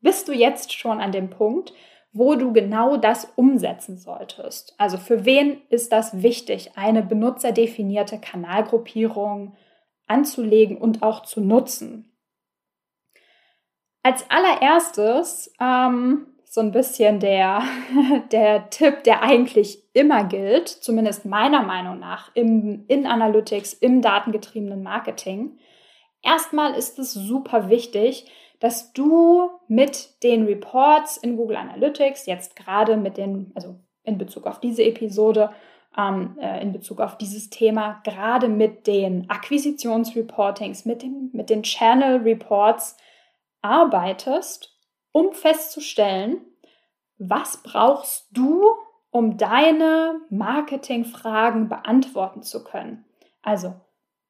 bist 0.00 0.28
du 0.28 0.32
jetzt 0.32 0.72
schon 0.72 1.00
an 1.00 1.12
dem 1.12 1.30
Punkt, 1.30 1.72
wo 2.16 2.34
du 2.34 2.52
genau 2.52 2.96
das 2.96 3.32
umsetzen 3.36 3.98
solltest? 3.98 4.74
Also 4.78 4.98
für 4.98 5.24
wen 5.24 5.60
ist 5.68 5.92
das 5.92 6.22
wichtig, 6.22 6.72
eine 6.76 7.02
benutzerdefinierte 7.02 8.18
Kanalgruppierung 8.18 9.56
anzulegen 10.06 10.76
und 10.78 11.02
auch 11.02 11.22
zu 11.22 11.40
nutzen? 11.40 12.16
Als 14.02 14.24
allererstes 14.30 15.52
ähm, 15.60 16.26
so 16.44 16.62
ein 16.62 16.72
bisschen 16.72 17.20
der, 17.20 17.62
der 18.32 18.70
Tipp, 18.70 19.04
der 19.04 19.22
eigentlich 19.22 19.82
immer 19.92 20.24
gilt, 20.24 20.68
zumindest 20.68 21.26
meiner 21.26 21.62
Meinung 21.62 21.98
nach, 21.98 22.30
im, 22.34 22.84
in 22.88 23.06
Analytics, 23.06 23.74
im 23.74 24.00
datengetriebenen 24.00 24.82
Marketing. 24.82 25.58
Erstmal 26.22 26.72
ist 26.74 26.98
es 26.98 27.12
super 27.12 27.68
wichtig, 27.68 28.30
dass 28.60 28.92
du 28.92 29.50
mit 29.68 30.22
den 30.22 30.46
Reports 30.46 31.16
in 31.16 31.36
Google 31.36 31.56
Analytics, 31.56 32.26
jetzt 32.26 32.56
gerade 32.56 32.96
mit 32.96 33.16
den, 33.16 33.52
also 33.54 33.76
in 34.02 34.18
Bezug 34.18 34.46
auf 34.46 34.60
diese 34.60 34.84
Episode, 34.84 35.50
ähm, 35.96 36.36
äh, 36.40 36.62
in 36.62 36.72
Bezug 36.72 37.00
auf 37.00 37.18
dieses 37.18 37.50
Thema, 37.50 38.00
gerade 38.04 38.48
mit 38.48 38.86
den 38.86 39.28
Akquisitionsreportings, 39.30 40.84
mit, 40.84 41.02
dem, 41.02 41.30
mit 41.32 41.50
den 41.50 41.62
Channel 41.62 42.22
Reports 42.22 42.96
arbeitest 43.62 44.72
um 45.16 45.32
festzustellen, 45.32 46.44
was 47.16 47.62
brauchst 47.62 48.28
du, 48.32 48.66
um 49.08 49.38
deine 49.38 50.20
Marketingfragen 50.28 51.70
beantworten 51.70 52.42
zu 52.42 52.62
können. 52.62 53.06
Also, 53.40 53.74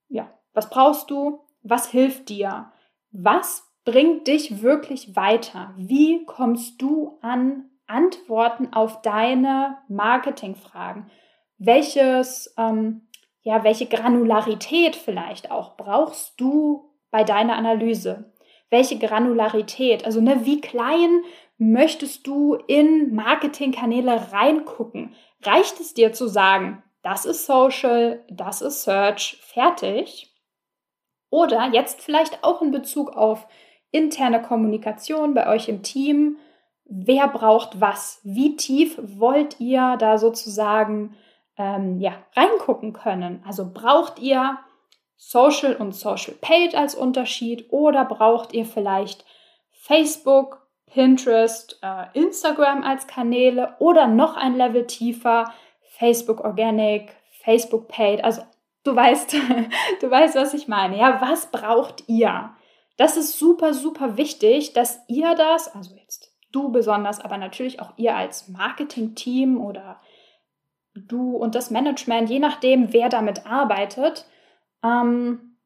ja, 0.08 0.30
was 0.52 0.70
brauchst 0.70 1.10
du? 1.10 1.40
Was 1.62 1.88
hilft 1.88 2.28
dir? 2.28 2.70
Was 3.10 3.65
bringt 3.86 4.26
dich 4.26 4.60
wirklich 4.60 5.16
weiter? 5.16 5.72
Wie 5.78 6.26
kommst 6.26 6.82
du 6.82 7.18
an 7.22 7.70
Antworten 7.86 8.74
auf 8.74 9.00
deine 9.00 9.78
Marketingfragen? 9.88 11.10
Welches, 11.56 12.54
ähm, 12.58 13.08
ja, 13.40 13.64
welche 13.64 13.86
Granularität 13.86 14.94
vielleicht 14.94 15.50
auch 15.50 15.78
brauchst 15.78 16.38
du 16.38 16.92
bei 17.10 17.24
deiner 17.24 17.56
Analyse? 17.56 18.30
welche 18.70 18.98
Granularität, 18.98 20.04
also 20.04 20.20
ne, 20.20 20.44
wie 20.44 20.60
klein 20.60 21.22
möchtest 21.58 22.26
du 22.26 22.54
in 22.54 23.14
Marketingkanäle 23.14 24.32
reingucken? 24.32 25.14
Reicht 25.42 25.80
es 25.80 25.94
dir 25.94 26.12
zu 26.12 26.26
sagen, 26.26 26.82
das 27.02 27.24
ist 27.24 27.46
Social, 27.46 28.24
das 28.28 28.62
ist 28.62 28.82
Search, 28.82 29.38
fertig? 29.42 30.32
Oder 31.30 31.70
jetzt 31.72 32.00
vielleicht 32.00 32.42
auch 32.42 32.62
in 32.62 32.70
Bezug 32.70 33.10
auf 33.16 33.46
interne 33.90 34.42
Kommunikation 34.42 35.34
bei 35.34 35.48
euch 35.48 35.68
im 35.68 35.82
Team, 35.82 36.36
wer 36.84 37.28
braucht 37.28 37.80
was? 37.80 38.20
Wie 38.22 38.56
tief 38.56 38.98
wollt 39.02 39.60
ihr 39.60 39.96
da 39.98 40.18
sozusagen 40.18 41.16
ähm, 41.56 42.00
ja, 42.00 42.12
reingucken 42.34 42.92
können? 42.92 43.42
Also 43.46 43.70
braucht 43.72 44.18
ihr 44.18 44.58
Social 45.16 45.74
und 45.74 45.94
Social 45.94 46.34
Paid 46.40 46.74
als 46.74 46.94
Unterschied 46.94 47.66
oder 47.70 48.04
braucht 48.04 48.52
ihr 48.52 48.66
vielleicht 48.66 49.24
Facebook, 49.72 50.66
Pinterest, 50.86 51.78
äh, 51.82 52.04
Instagram 52.14 52.82
als 52.82 53.06
Kanäle 53.06 53.74
oder 53.78 54.06
noch 54.06 54.36
ein 54.36 54.56
Level 54.56 54.86
tiefer 54.86 55.52
Facebook 55.98 56.44
Organic, 56.44 57.14
Facebook 57.42 57.88
Paid. 57.88 58.22
Also 58.22 58.42
du 58.84 58.94
weißt, 58.94 59.36
du 60.00 60.10
weißt, 60.10 60.36
was 60.36 60.54
ich 60.54 60.68
meine. 60.68 60.98
Ja, 60.98 61.20
was 61.20 61.50
braucht 61.50 62.04
ihr? 62.08 62.50
Das 62.96 63.16
ist 63.16 63.38
super, 63.38 63.74
super 63.74 64.16
wichtig, 64.16 64.72
dass 64.72 65.00
ihr 65.08 65.34
das, 65.34 65.74
also 65.74 65.94
jetzt 65.96 66.32
du 66.52 66.70
besonders, 66.70 67.20
aber 67.20 67.36
natürlich 67.36 67.80
auch 67.80 67.92
ihr 67.96 68.16
als 68.16 68.48
Marketing-Team 68.48 69.60
oder 69.60 70.00
du 70.94 71.36
und 71.36 71.54
das 71.54 71.70
Management, 71.70 72.30
je 72.30 72.38
nachdem, 72.38 72.92
wer 72.92 73.08
damit 73.08 73.46
arbeitet, 73.46 74.26
ähm, 74.82 75.58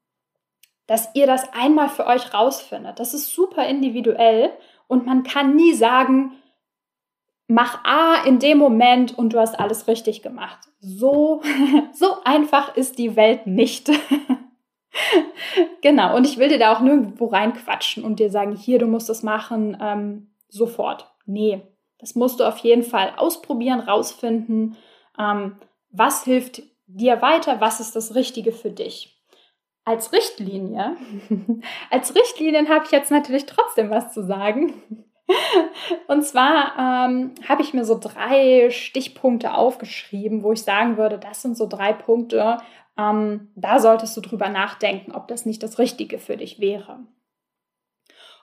dass 0.86 1.08
ihr 1.14 1.26
das 1.26 1.52
einmal 1.52 1.88
für 1.88 2.06
euch 2.06 2.34
rausfindet. 2.34 2.98
Das 2.98 3.14
ist 3.14 3.32
super 3.32 3.66
individuell 3.66 4.50
und 4.88 5.06
man 5.06 5.22
kann 5.22 5.54
nie 5.54 5.72
sagen, 5.72 6.32
mach 7.46 7.84
A 7.84 8.24
in 8.24 8.40
dem 8.40 8.58
Moment 8.58 9.16
und 9.16 9.32
du 9.32 9.38
hast 9.38 9.58
alles 9.58 9.86
richtig 9.86 10.22
gemacht. 10.22 10.58
So, 10.80 11.42
so 11.92 12.16
einfach 12.24 12.76
ist 12.76 12.98
die 12.98 13.14
Welt 13.14 13.46
nicht. 13.46 13.90
genau, 15.83 16.16
und 16.16 16.26
ich 16.26 16.38
will 16.38 16.48
dir 16.48 16.59
da 16.59 16.74
auch 16.74 16.81
nirgendwo 16.81 17.26
reinquatschen 17.26 18.05
und 18.05 18.18
dir 18.18 18.31
sagen, 18.31 18.57
hier, 18.57 18.79
du 18.79 18.87
musst 18.87 19.09
das 19.09 19.22
machen, 19.22 19.76
ähm, 19.81 20.31
sofort. 20.48 21.12
Nee, 21.26 21.62
das 21.98 22.14
musst 22.14 22.40
du 22.40 22.44
auf 22.44 22.59
jeden 22.59 22.83
Fall 22.83 23.12
ausprobieren, 23.16 23.81
rausfinden, 23.81 24.76
ähm, 25.18 25.57
was 25.90 26.24
hilft 26.24 26.62
dir 26.87 27.22
weiter, 27.22 27.61
was 27.61 27.81
ist 27.81 27.94
das 27.94 28.14
Richtige 28.14 28.53
für 28.53 28.70
dich. 28.70 29.16
Als 29.85 30.12
Richtlinie, 30.12 30.96
als 31.90 32.14
Richtlinien 32.14 32.68
habe 32.68 32.85
ich 32.85 32.90
jetzt 32.90 33.11
natürlich 33.11 33.46
trotzdem 33.46 33.90
was 33.90 34.12
zu 34.12 34.24
sagen. 34.24 34.74
Und 36.09 36.24
zwar 36.24 36.74
ähm, 37.09 37.35
habe 37.48 37.62
ich 37.62 37.72
mir 37.72 37.85
so 37.85 37.98
drei 37.98 38.70
Stichpunkte 38.70 39.55
aufgeschrieben, 39.55 40.42
wo 40.42 40.53
ich 40.53 40.62
sagen 40.62 40.96
würde, 40.96 41.18
das 41.18 41.42
sind 41.42 41.57
so 41.57 41.66
drei 41.66 41.92
Punkte, 41.92 42.59
ähm, 43.00 43.48
da 43.54 43.78
solltest 43.78 44.16
du 44.16 44.20
drüber 44.20 44.48
nachdenken, 44.48 45.12
ob 45.12 45.28
das 45.28 45.46
nicht 45.46 45.62
das 45.62 45.78
Richtige 45.78 46.18
für 46.18 46.36
dich 46.36 46.60
wäre. 46.60 47.00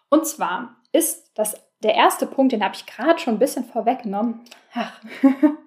Und 0.10 0.26
zwar 0.26 0.78
ist 0.92 1.32
das 1.36 1.62
der 1.84 1.96
erste 1.96 2.26
Punkt, 2.26 2.54
den 2.54 2.64
habe 2.64 2.76
ich 2.76 2.86
gerade 2.86 3.20
schon 3.20 3.36
ein 3.36 3.40
bisschen 3.40 3.66
vorweggenommen. 3.66 4.42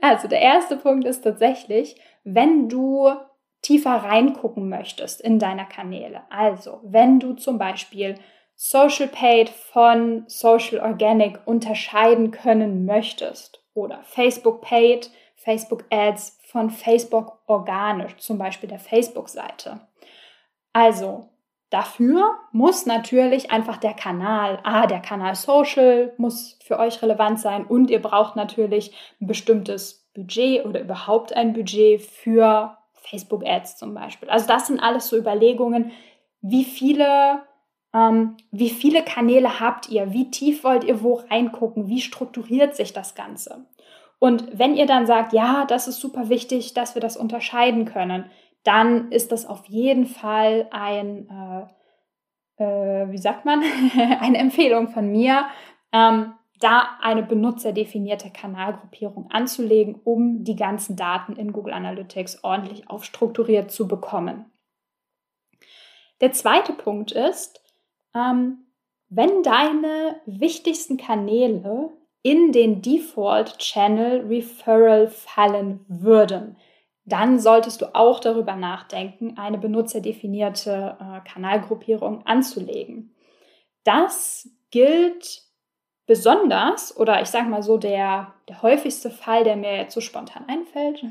Also 0.00 0.28
der 0.28 0.40
erste 0.40 0.76
Punkt 0.76 1.06
ist 1.06 1.22
tatsächlich, 1.22 2.00
wenn 2.24 2.68
du 2.68 3.12
tiefer 3.62 3.92
reingucken 3.92 4.68
möchtest 4.68 5.20
in 5.20 5.38
deine 5.38 5.66
Kanäle. 5.66 6.22
Also, 6.30 6.80
wenn 6.82 7.20
du 7.20 7.34
zum 7.34 7.58
Beispiel 7.58 8.16
Social 8.54 9.08
Paid 9.08 9.48
von 9.48 10.24
Social 10.26 10.80
Organic 10.80 11.40
unterscheiden 11.46 12.30
können 12.30 12.84
möchtest 12.84 13.64
oder 13.72 14.02
Facebook 14.02 14.60
Paid, 14.60 15.10
Facebook 15.36 15.84
Ads 15.90 16.38
von 16.54 16.70
Facebook 16.70 17.40
organisch, 17.48 18.16
zum 18.18 18.38
Beispiel 18.38 18.68
der 18.68 18.78
Facebook-Seite. 18.78 19.80
Also 20.72 21.28
dafür 21.68 22.38
muss 22.52 22.86
natürlich 22.86 23.50
einfach 23.50 23.76
der 23.76 23.92
Kanal, 23.92 24.60
ah, 24.62 24.86
der 24.86 25.00
Kanal 25.00 25.34
Social 25.34 26.12
muss 26.16 26.56
für 26.62 26.78
euch 26.78 27.02
relevant 27.02 27.40
sein 27.40 27.64
und 27.64 27.90
ihr 27.90 28.00
braucht 28.00 28.36
natürlich 28.36 28.94
ein 29.20 29.26
bestimmtes 29.26 30.08
Budget 30.14 30.64
oder 30.64 30.80
überhaupt 30.80 31.32
ein 31.32 31.54
Budget 31.54 32.00
für 32.00 32.78
Facebook-Ads 32.92 33.76
zum 33.76 33.92
Beispiel. 33.92 34.30
Also 34.30 34.46
das 34.46 34.68
sind 34.68 34.78
alles 34.78 35.08
so 35.08 35.16
Überlegungen, 35.16 35.90
wie 36.40 36.62
viele, 36.62 37.42
ähm, 37.92 38.36
wie 38.52 38.70
viele 38.70 39.02
Kanäle 39.02 39.58
habt 39.58 39.88
ihr, 39.88 40.12
wie 40.12 40.30
tief 40.30 40.62
wollt 40.62 40.84
ihr 40.84 41.02
wo 41.02 41.14
reingucken, 41.14 41.88
wie 41.88 42.00
strukturiert 42.00 42.76
sich 42.76 42.92
das 42.92 43.16
Ganze. 43.16 43.66
Und 44.24 44.58
wenn 44.58 44.74
ihr 44.74 44.86
dann 44.86 45.04
sagt, 45.04 45.34
ja, 45.34 45.66
das 45.66 45.86
ist 45.86 46.00
super 46.00 46.30
wichtig, 46.30 46.72
dass 46.72 46.94
wir 46.94 47.02
das 47.02 47.14
unterscheiden 47.14 47.84
können, 47.84 48.24
dann 48.62 49.12
ist 49.12 49.32
das 49.32 49.44
auf 49.44 49.66
jeden 49.66 50.06
Fall 50.06 50.66
ein, 50.70 51.68
äh, 52.58 52.64
äh, 52.64 53.10
wie 53.10 53.18
sagt 53.18 53.44
man, 53.44 53.62
eine 54.20 54.38
Empfehlung 54.38 54.88
von 54.88 55.12
mir, 55.12 55.44
ähm, 55.92 56.32
da 56.58 56.96
eine 57.02 57.22
benutzerdefinierte 57.22 58.30
Kanalgruppierung 58.30 59.30
anzulegen, 59.30 60.00
um 60.04 60.42
die 60.42 60.56
ganzen 60.56 60.96
Daten 60.96 61.36
in 61.36 61.52
Google 61.52 61.74
Analytics 61.74 62.44
ordentlich 62.44 62.88
aufstrukturiert 62.88 63.70
zu 63.72 63.86
bekommen. 63.88 64.46
Der 66.22 66.32
zweite 66.32 66.72
Punkt 66.72 67.12
ist, 67.12 67.62
ähm, 68.14 68.68
wenn 69.10 69.42
deine 69.42 70.18
wichtigsten 70.24 70.96
Kanäle 70.96 71.92
in 72.24 72.52
den 72.52 72.80
Default 72.80 73.58
Channel 73.58 74.26
Referral 74.26 75.08
fallen 75.08 75.84
würden, 75.88 76.56
dann 77.04 77.38
solltest 77.38 77.82
du 77.82 77.94
auch 77.94 78.18
darüber 78.18 78.56
nachdenken, 78.56 79.36
eine 79.36 79.58
benutzerdefinierte 79.58 80.96
äh, 80.98 81.28
Kanalgruppierung 81.28 82.26
anzulegen. 82.26 83.14
Das 83.84 84.48
gilt 84.70 85.42
besonders, 86.06 86.96
oder 86.96 87.20
ich 87.20 87.28
sage 87.28 87.50
mal 87.50 87.62
so, 87.62 87.76
der, 87.76 88.32
der 88.48 88.62
häufigste 88.62 89.10
Fall, 89.10 89.44
der 89.44 89.56
mir 89.56 89.76
jetzt 89.76 89.92
so 89.92 90.00
spontan 90.00 90.46
einfällt, 90.48 91.04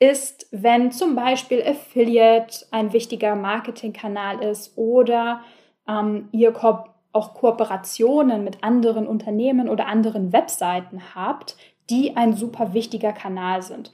ist, 0.00 0.48
wenn 0.50 0.90
zum 0.90 1.14
Beispiel 1.14 1.62
Affiliate 1.62 2.66
ein 2.72 2.92
wichtiger 2.92 3.36
Marketingkanal 3.36 4.42
ist 4.42 4.76
oder 4.76 5.42
ähm, 5.88 6.28
ihr 6.32 6.52
Ko 6.52 6.86
auch 7.14 7.34
Kooperationen 7.34 8.44
mit 8.44 8.62
anderen 8.62 9.06
Unternehmen 9.06 9.68
oder 9.68 9.86
anderen 9.86 10.32
Webseiten 10.32 11.14
habt, 11.14 11.56
die 11.90 12.16
ein 12.16 12.34
super 12.34 12.74
wichtiger 12.74 13.12
Kanal 13.12 13.62
sind. 13.62 13.92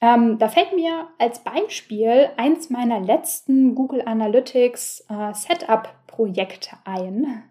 Ähm, 0.00 0.38
da 0.38 0.48
fällt 0.48 0.74
mir 0.74 1.08
als 1.18 1.40
Beispiel 1.40 2.30
eins 2.36 2.70
meiner 2.70 3.00
letzten 3.00 3.74
Google 3.74 4.02
Analytics 4.04 5.06
äh, 5.08 5.34
Setup-Projekte 5.34 6.76
ein. 6.84 7.42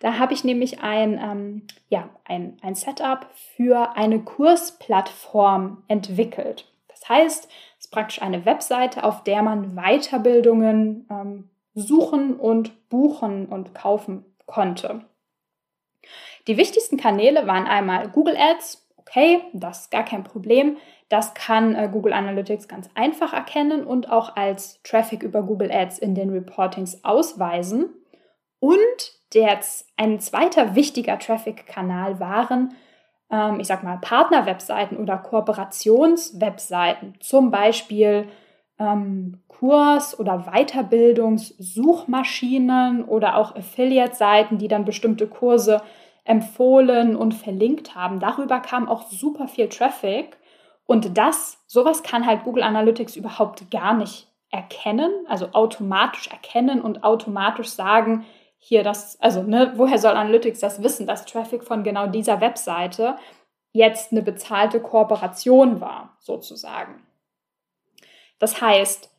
Da 0.00 0.18
habe 0.18 0.34
ich 0.34 0.44
nämlich 0.44 0.80
ein, 0.82 1.18
ähm, 1.22 1.62
ja, 1.88 2.10
ein, 2.24 2.58
ein 2.60 2.74
Setup 2.74 3.26
für 3.56 3.96
eine 3.96 4.20
Kursplattform 4.20 5.82
entwickelt. 5.88 6.70
Das 6.88 7.08
heißt, 7.08 7.48
es 7.78 7.84
ist 7.86 7.90
praktisch 7.90 8.20
eine 8.20 8.44
Webseite, 8.44 9.02
auf 9.02 9.24
der 9.24 9.42
man 9.42 9.74
Weiterbildungen 9.74 11.06
ähm, 11.10 11.50
suchen 11.74 12.36
und 12.36 12.88
buchen 12.88 13.46
und 13.46 13.74
kaufen 13.74 14.24
konnte. 14.46 15.04
Die 16.46 16.56
wichtigsten 16.56 16.96
Kanäle 16.96 17.46
waren 17.46 17.66
einmal 17.66 18.08
Google 18.08 18.36
Ads, 18.36 18.86
okay, 18.96 19.42
das 19.52 19.82
ist 19.82 19.90
gar 19.90 20.04
kein 20.04 20.24
Problem. 20.24 20.76
Das 21.08 21.34
kann 21.34 21.74
äh, 21.74 21.88
Google 21.92 22.12
Analytics 22.12 22.66
ganz 22.68 22.90
einfach 22.94 23.32
erkennen 23.32 23.84
und 23.84 24.10
auch 24.10 24.36
als 24.36 24.82
Traffic 24.82 25.22
über 25.22 25.42
Google 25.42 25.70
Ads 25.70 25.98
in 25.98 26.14
den 26.14 26.30
Reportings 26.30 27.04
ausweisen. 27.04 27.90
Und 28.58 28.76
der, 29.34 29.60
ein 29.96 30.18
zweiter 30.20 30.74
wichtiger 30.74 31.18
Traffic-Kanal 31.18 32.18
waren, 32.18 32.74
ähm, 33.30 33.60
ich 33.60 33.66
sag 33.66 33.82
mal, 33.84 33.98
Partner-Webseiten 33.98 34.96
oder 34.96 35.18
Kooperationswebseiten, 35.18 37.14
zum 37.20 37.50
Beispiel 37.50 38.28
ähm, 38.78 39.40
Kurs- 39.48 40.18
oder 40.18 40.46
Weiterbildungssuchmaschinen 40.52 43.04
oder 43.04 43.36
auch 43.36 43.56
Affiliate-Seiten, 43.56 44.58
die 44.58 44.68
dann 44.68 44.84
bestimmte 44.84 45.26
Kurse 45.26 45.80
empfohlen 46.24 47.16
und 47.16 47.34
verlinkt 47.34 47.94
haben. 47.94 48.20
Darüber 48.20 48.60
kam 48.60 48.88
auch 48.88 49.08
super 49.08 49.48
viel 49.48 49.68
Traffic. 49.68 50.36
Und 50.84 51.16
das, 51.16 51.64
sowas 51.66 52.02
kann 52.02 52.26
halt 52.26 52.44
Google 52.44 52.62
Analytics 52.62 53.16
überhaupt 53.16 53.70
gar 53.70 53.94
nicht 53.94 54.28
erkennen, 54.50 55.10
also 55.28 55.48
automatisch 55.52 56.28
erkennen 56.28 56.80
und 56.80 57.02
automatisch 57.02 57.68
sagen, 57.68 58.24
hier 58.58 58.82
das, 58.82 59.20
also 59.20 59.42
ne, 59.42 59.72
woher 59.76 59.98
soll 59.98 60.12
Analytics 60.12 60.60
das 60.60 60.82
wissen, 60.82 61.06
dass 61.06 61.26
Traffic 61.26 61.64
von 61.64 61.84
genau 61.84 62.06
dieser 62.06 62.40
Webseite 62.40 63.16
jetzt 63.72 64.12
eine 64.12 64.22
bezahlte 64.22 64.80
Kooperation 64.80 65.80
war, 65.80 66.16
sozusagen. 66.20 67.02
Das 68.38 68.60
heißt, 68.60 69.10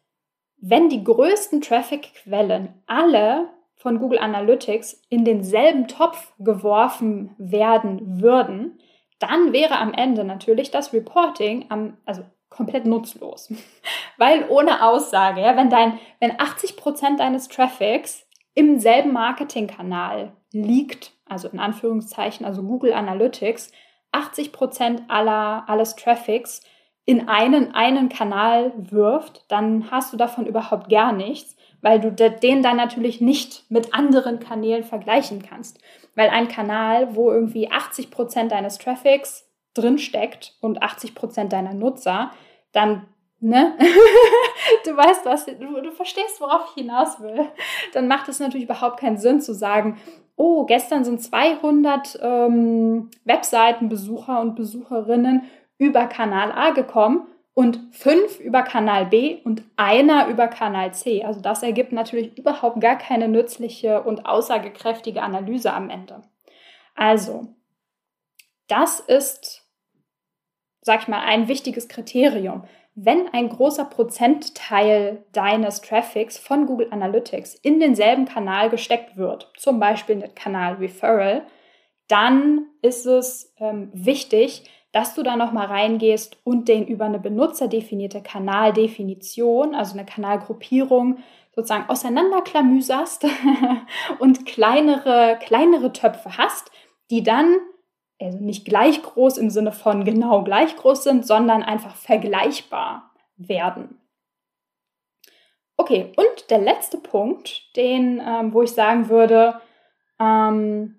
wenn 0.60 0.90
die 0.90 1.04
größten 1.04 1.62
Traffic-Quellen 1.62 2.74
alle 2.88 3.50
von 3.76 4.00
Google 4.00 4.20
Analytics 4.20 5.02
in 5.10 5.24
denselben 5.24 5.88
Topf 5.88 6.34
geworfen 6.40 7.36
werden 7.38 8.22
würden, 8.22 8.80
dann 9.20 9.54
wäre 9.54 9.78
am 9.78 9.94
Ende 9.94 10.24
natürlich 10.24 10.72
das 10.72 10.94
Reporting 10.94 11.66
am, 11.70 11.98
also 12.06 12.24
komplett 12.50 12.86
nutzlos. 12.86 13.54
Weil 14.18 14.48
ohne 14.50 14.84
Aussage, 14.84 15.42
ja, 15.42 15.56
wenn 15.56 15.70
dein, 15.70 16.00
wenn 16.20 16.40
80 16.40 16.76
Prozent 16.76 17.20
deines 17.20 17.48
Traffics 17.48 18.28
im 18.56 18.80
selben 18.80 19.14
Marketingkanal 19.14 20.34
liegt, 20.52 21.12
also 21.26 21.48
in 21.48 21.60
Anführungszeichen, 21.60 22.46
also 22.46 22.64
Google 22.64 22.94
Analytics, 22.94 23.72
80 24.12 24.52
Prozent 24.52 25.04
aller, 25.08 25.66
alles 25.68 25.96
Traffics 25.96 26.62
in 27.08 27.30
einen, 27.30 27.74
einen 27.74 28.10
Kanal 28.10 28.74
wirft, 28.76 29.46
dann 29.48 29.89
hast 29.89 30.12
du 30.12 30.17
davon 30.17 30.46
überhaupt 30.46 30.89
gar 30.89 31.13
nichts, 31.13 31.56
weil 31.82 32.02
du 32.02 32.12
den 32.12 32.62
dann 32.62 32.76
natürlich 32.76 33.22
nicht 33.22 33.63
mit 33.72 33.93
anderen 33.93 34.41
Kanälen 34.41 34.84
vergleichen 34.84 35.41
kannst. 35.41 35.80
Weil 36.15 36.30
ein 36.30 36.50
Kanal, 36.50 37.15
wo 37.15 37.32
irgendwie 37.32 37.72
80 37.72 38.12
Prozent 38.12 38.52
deines 38.52 38.78
Traffics 38.78 39.50
drinsteckt 39.74 40.58
und 40.60 40.84
80 40.84 41.15
Prozent 41.15 41.54
deiner 41.54 41.74
Nutzer, 41.74 42.32
dann, 42.74 43.08
ne? 43.39 43.78
du 44.86 44.98
weißt 44.98 45.26
was, 45.26 45.46
du, 45.46 45.82
du 45.82 45.91
verstehst, 45.91 46.41
worauf 46.41 46.74
ich 46.76 46.84
hinaus 46.84 47.22
will. 47.22 47.46
Dann 47.93 48.10
macht 48.10 48.28
es 48.28 48.41
natürlich 48.41 48.65
überhaupt 48.65 49.00
keinen 49.00 49.17
Sinn 49.17 49.39
zu 49.39 49.54
sagen, 49.54 49.98
oh, 50.36 50.65
gestern 50.65 51.06
sind 51.06 51.22
200 51.22 52.20
ähm, 52.22 53.10
Webseitenbesucher 53.24 54.41
und 54.41 54.56
Besucherinnen 54.56 55.43
über 55.78 56.08
Kanal 56.08 56.52
A 56.52 56.72
gekommen 56.72 57.28
und 57.54 57.80
fünf 57.92 58.40
über 58.40 58.62
Kanal 58.62 59.08
B 59.08 59.42
und 59.44 59.63
einer 59.78 60.28
über 60.28 60.48
Kanal 60.48 60.94
C. 60.94 61.24
Also 61.24 61.42
das 61.42 61.63
ergibt 61.63 61.92
natürlich 61.92 62.38
überhaupt 62.38 62.80
gar 62.82 62.98
keine 62.98 63.28
nützliche 63.28 64.04
und 64.04 64.26
aussagekräftige 64.26 65.24
Analyse 65.24 65.74
am 65.74 65.90
Ende. 65.90 66.22
Also, 66.96 67.48
das 68.68 69.00
ist, 69.00 69.66
sag 70.82 71.02
ich 71.02 71.08
mal, 71.08 71.22
ein 71.22 71.48
wichtiges 71.48 71.88
Kriterium. 71.88 72.66
Wenn 72.94 73.28
ein 73.30 73.50
großer 73.50 73.86
Prozentteil 73.86 75.24
deines 75.32 75.82
Traffics 75.82 76.38
von 76.38 76.66
Google 76.66 76.90
Analytics 76.92 77.56
in 77.56 77.80
denselben 77.80 78.26
Kanal 78.26 78.70
gesteckt 78.70 79.18
wird, 79.18 79.52
zum 79.58 79.80
Beispiel 79.80 80.16
in 80.16 80.22
den 80.22 80.36
Kanal 80.36 80.76
Referral, 80.76 81.46
dann 82.08 82.66
ist 82.82 83.06
es 83.06 83.54
ähm, 83.60 83.90
wichtig, 83.94 84.63
dass 84.98 85.14
du 85.14 85.22
da 85.22 85.36
nochmal 85.36 85.68
reingehst 85.68 86.38
und 86.44 86.68
den 86.68 86.88
über 86.88 87.06
eine 87.06 87.20
benutzerdefinierte 87.20 88.24
Kanaldefinition, 88.24 89.76
also 89.76 89.94
eine 89.94 90.08
Kanalgruppierung, 90.08 91.20
sozusagen 91.56 91.88
auseinanderklamüserst 91.88 93.28
und 94.20 94.48
kleinere, 94.48 95.38
kleinere 95.40 95.94
Töpfe 95.94 96.40
hast, 96.40 96.72
die 97.12 97.22
dann 97.22 97.58
also 98.20 98.40
nicht 98.40 98.66
gleich 98.66 99.04
groß 99.04 99.38
im 99.38 99.52
Sinne 99.52 99.72
von 99.72 100.04
genau 100.04 100.44
gleich 100.44 100.76
groß 100.76 101.04
sind, 101.04 101.28
sondern 101.28 101.62
einfach 101.62 101.96
vergleichbar 101.96 103.12
werden. 103.36 104.02
Okay, 105.78 106.12
und 106.16 106.50
der 106.50 106.58
letzte 106.58 106.98
Punkt, 106.98 107.76
den, 107.76 108.20
ähm, 108.26 108.52
wo 108.52 108.64
ich 108.64 108.72
sagen 108.72 109.10
würde, 109.10 109.62
ähm, 110.20 110.97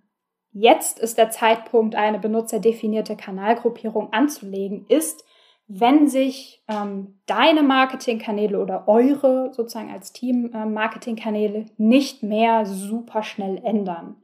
jetzt 0.53 0.99
ist 0.99 1.19
der 1.19 1.31
Zeitpunkt, 1.31 1.95
eine 1.95 2.19
benutzerdefinierte 2.19 3.17
Kanalgruppierung 3.17 4.13
anzulegen, 4.13 4.87
ist, 4.89 5.25
wenn 5.69 6.09
sich 6.09 6.63
ähm, 6.67 7.21
deine 7.27 7.63
Marketingkanäle 7.63 8.59
oder 8.59 8.89
eure 8.89 9.53
sozusagen 9.53 9.93
als 9.93 10.13
Team 10.13 10.51
äh, 10.55 10.65
Marketingkanäle 10.65 11.67
nicht 11.77 12.23
mehr 12.23 12.65
super 12.65 13.23
schnell 13.23 13.59
ändern. 13.63 14.17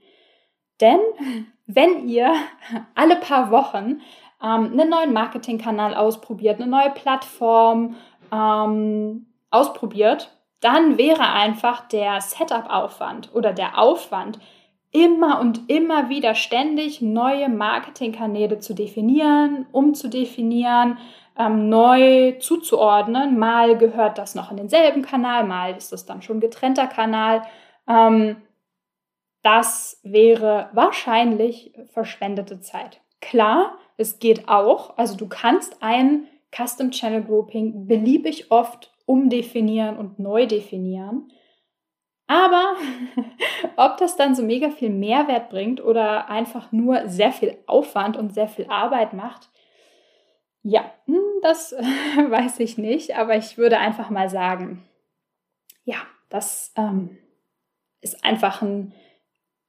Denn 0.81 1.01
wenn 1.67 2.09
ihr 2.09 2.33
alle 2.95 3.17
paar 3.17 3.51
Wochen 3.51 4.01
ähm, 4.43 4.73
einen 4.73 4.89
neuen 4.89 5.13
Marketingkanal 5.13 5.95
ausprobiert, 5.95 6.61
eine 6.61 6.71
neue 6.71 6.91
Plattform 6.91 7.97
ähm, 8.33 9.27
ausprobiert, 9.51 10.31
dann 10.61 10.97
wäre 10.97 11.31
einfach 11.31 11.87
der 11.89 12.23
Setup-Aufwand 12.23 13.35
oder 13.35 13.53
der 13.53 13.79
Aufwand, 13.79 14.39
immer 14.95 15.41
und 15.41 15.69
immer 15.69 16.09
wieder 16.09 16.37
ständig 16.37 17.03
neue 17.03 17.49
Marketingkanäle 17.49 18.61
zu 18.61 18.75
definieren, 18.75 19.67
umzudefinieren, 19.73 20.99
ähm, 21.37 21.69
neu 21.69 22.39
zuzuordnen. 22.39 23.37
Mal 23.37 23.77
gehört 23.77 24.19
das 24.19 24.37
noch 24.37 24.53
in 24.53 24.57
denselben 24.57 25.03
Kanal, 25.03 25.45
mal 25.45 25.77
ist 25.77 25.93
das 25.93 26.07
dann 26.07 26.23
schon 26.23 26.39
getrennter 26.39 26.87
Kanal. 26.87 27.43
Ähm, 27.89 28.37
das 29.43 30.01
wäre 30.05 30.71
wahrscheinlich 30.73 31.75
verschwendete 31.93 32.61
Zeit. 32.61 33.01
Klar, 33.21 33.77
es 33.97 34.21
geht 34.21 34.49
auch. 34.49 34.97
Also 34.97 35.17
du 35.17 35.29
kannst 35.29 35.83
ein 35.83 36.29
Custom 36.57 36.93
Channel 36.93 37.25
Grouping 37.25 37.89
beliebig 37.89 38.53
oft 38.53 38.93
umdefinieren 39.07 39.97
und 39.97 40.21
neu 40.21 40.47
definieren. 40.47 41.33
Aber 42.27 42.77
ob 43.77 43.99
das 43.99 44.17
dann 44.17 44.35
so 44.35 44.43
mega 44.43 44.71
viel 44.71 44.91
Mehrwert 44.91 45.51
bringt 45.51 45.83
oder 45.83 46.29
einfach 46.31 46.73
nur 46.73 47.09
sehr 47.09 47.33
viel 47.33 47.59
Aufwand 47.67 48.17
und 48.17 48.33
sehr 48.33 48.49
viel 48.49 48.67
Arbeit 48.69 49.13
macht, 49.13 49.51
ja, 50.63 50.91
hm, 51.07 51.21
das 51.43 51.73
weiß 52.17 52.61
ich 52.61 52.79
nicht. 52.79 53.17
Aber 53.17 53.37
ich 53.37 53.59
würde 53.59 53.79
einfach 53.79 54.11
mal 54.11 54.31
sagen, 54.31 54.83
ja, 55.85 55.99
das 56.31 56.73
ähm, 56.77 57.19
ist 58.01 58.25
einfach 58.25 58.63
ein, 58.63 58.95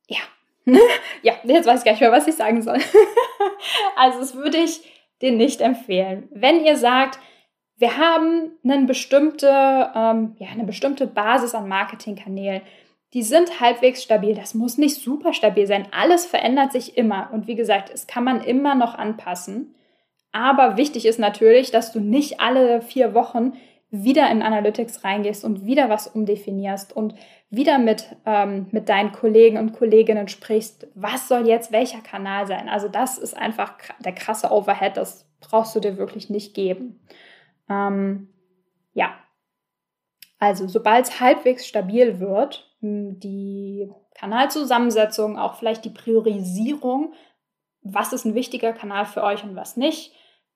ja, 0.08 0.22
ja, 1.22 1.34
jetzt 1.44 1.68
weiß 1.68 1.80
ich 1.80 1.86
gar 1.86 1.92
nicht 1.92 2.02
mehr, 2.02 2.12
was 2.12 2.28
ich 2.28 2.36
sagen 2.36 2.62
soll. 2.62 2.80
also 3.98 4.20
das 4.20 4.36
würde 4.36 4.58
ich 4.58 4.82
dir 5.22 5.32
nicht 5.32 5.62
empfehlen. 5.62 6.30
Wenn 6.32 6.64
ihr 6.64 6.78
sagt, 6.78 7.20
wir 7.78 7.98
haben 7.98 8.52
eine 8.64 8.86
bestimmte, 8.86 9.48
ähm, 9.48 10.36
ja, 10.40 10.48
eine 10.52 10.64
bestimmte 10.64 11.08
Basis 11.08 11.54
an 11.54 11.68
Marketingkanälen. 11.68 12.62
Die 13.14 13.24
sind 13.24 13.60
halbwegs 13.60 14.04
stabil. 14.04 14.36
Das 14.36 14.54
muss 14.54 14.78
nicht 14.78 14.96
super 14.96 15.34
stabil 15.34 15.68
sein. 15.68 15.88
Alles 15.92 16.26
verändert 16.26 16.72
sich 16.72 16.98
immer. 16.98 17.30
Und 17.32 17.48
wie 17.48 17.56
gesagt, 17.56 17.90
es 17.94 18.08
kann 18.08 18.24
man 18.24 18.42
immer 18.42 18.76
noch 18.76 18.96
anpassen. 18.96 19.76
Aber 20.32 20.78
wichtig 20.78 21.06
ist 21.06 21.20
natürlich, 21.20 21.72
dass 21.72 21.92
du 21.92 22.00
nicht 22.00 22.40
alle 22.40 22.82
vier 22.82 23.14
Wochen 23.14 23.54
wieder 23.90 24.30
in 24.30 24.42
Analytics 24.42 25.04
reingehst 25.04 25.46
und 25.46 25.66
wieder 25.66 25.90
was 25.90 26.08
umdefinierst 26.08 26.96
und 26.96 27.16
wieder 27.50 27.78
mit, 27.78 28.16
ähm, 28.26 28.68
mit 28.72 28.90
deinen 28.90 29.12
Kollegen 29.12 29.58
und 29.58 29.74
Kolleginnen 29.74 30.28
sprichst, 30.28 30.88
was 30.96 31.28
soll 31.28 31.48
jetzt 31.48 31.72
welcher 31.72 32.02
Kanal 32.02 32.48
sein. 32.48 32.68
Also 32.68 32.90
das 32.90 33.18
ist 33.18 33.38
einfach 33.38 33.76
der 34.04 34.14
krasse 34.14 34.52
Overhead, 34.52 34.98
das 34.98 35.26
brauchst 35.40 35.76
du 35.76 35.80
dir 35.80 35.98
wirklich 35.98 36.30
nicht 36.30 36.54
geben. 36.54 37.00
Ähm, 37.70 38.30
ja, 38.94 39.16
also 40.40 40.68
sobald 40.68 41.06
es 41.06 41.20
halbwegs 41.20 41.68
stabil 41.68 42.20
wird, 42.20 42.70
die 42.82 43.92
Kanalzusammensetzung, 44.16 45.38
auch 45.38 45.56
vielleicht 45.56 45.86
die 45.86 45.90
Priorisierung, 45.90 47.14
was 47.82 48.14
ist 48.14 48.26
ein 48.26 48.36
wichtiger 48.36 48.74
Kanal 48.74 49.06
für 49.06 49.24
euch 49.24 49.44
und 49.44 49.56
was 49.56 49.78
nicht, 49.78 50.14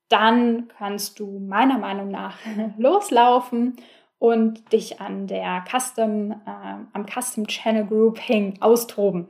dann 0.09 0.67
kannst 0.77 1.19
du 1.19 1.39
meiner 1.39 1.77
Meinung 1.77 2.09
nach 2.09 2.37
loslaufen 2.77 3.77
und 4.17 4.73
dich 4.73 4.99
an 4.99 5.27
der 5.27 5.63
Custom, 5.69 6.31
äh, 6.31 6.85
am 6.93 7.05
Custom 7.05 7.47
Channel 7.47 7.85
Grouping 7.85 8.61
austoben. 8.61 9.29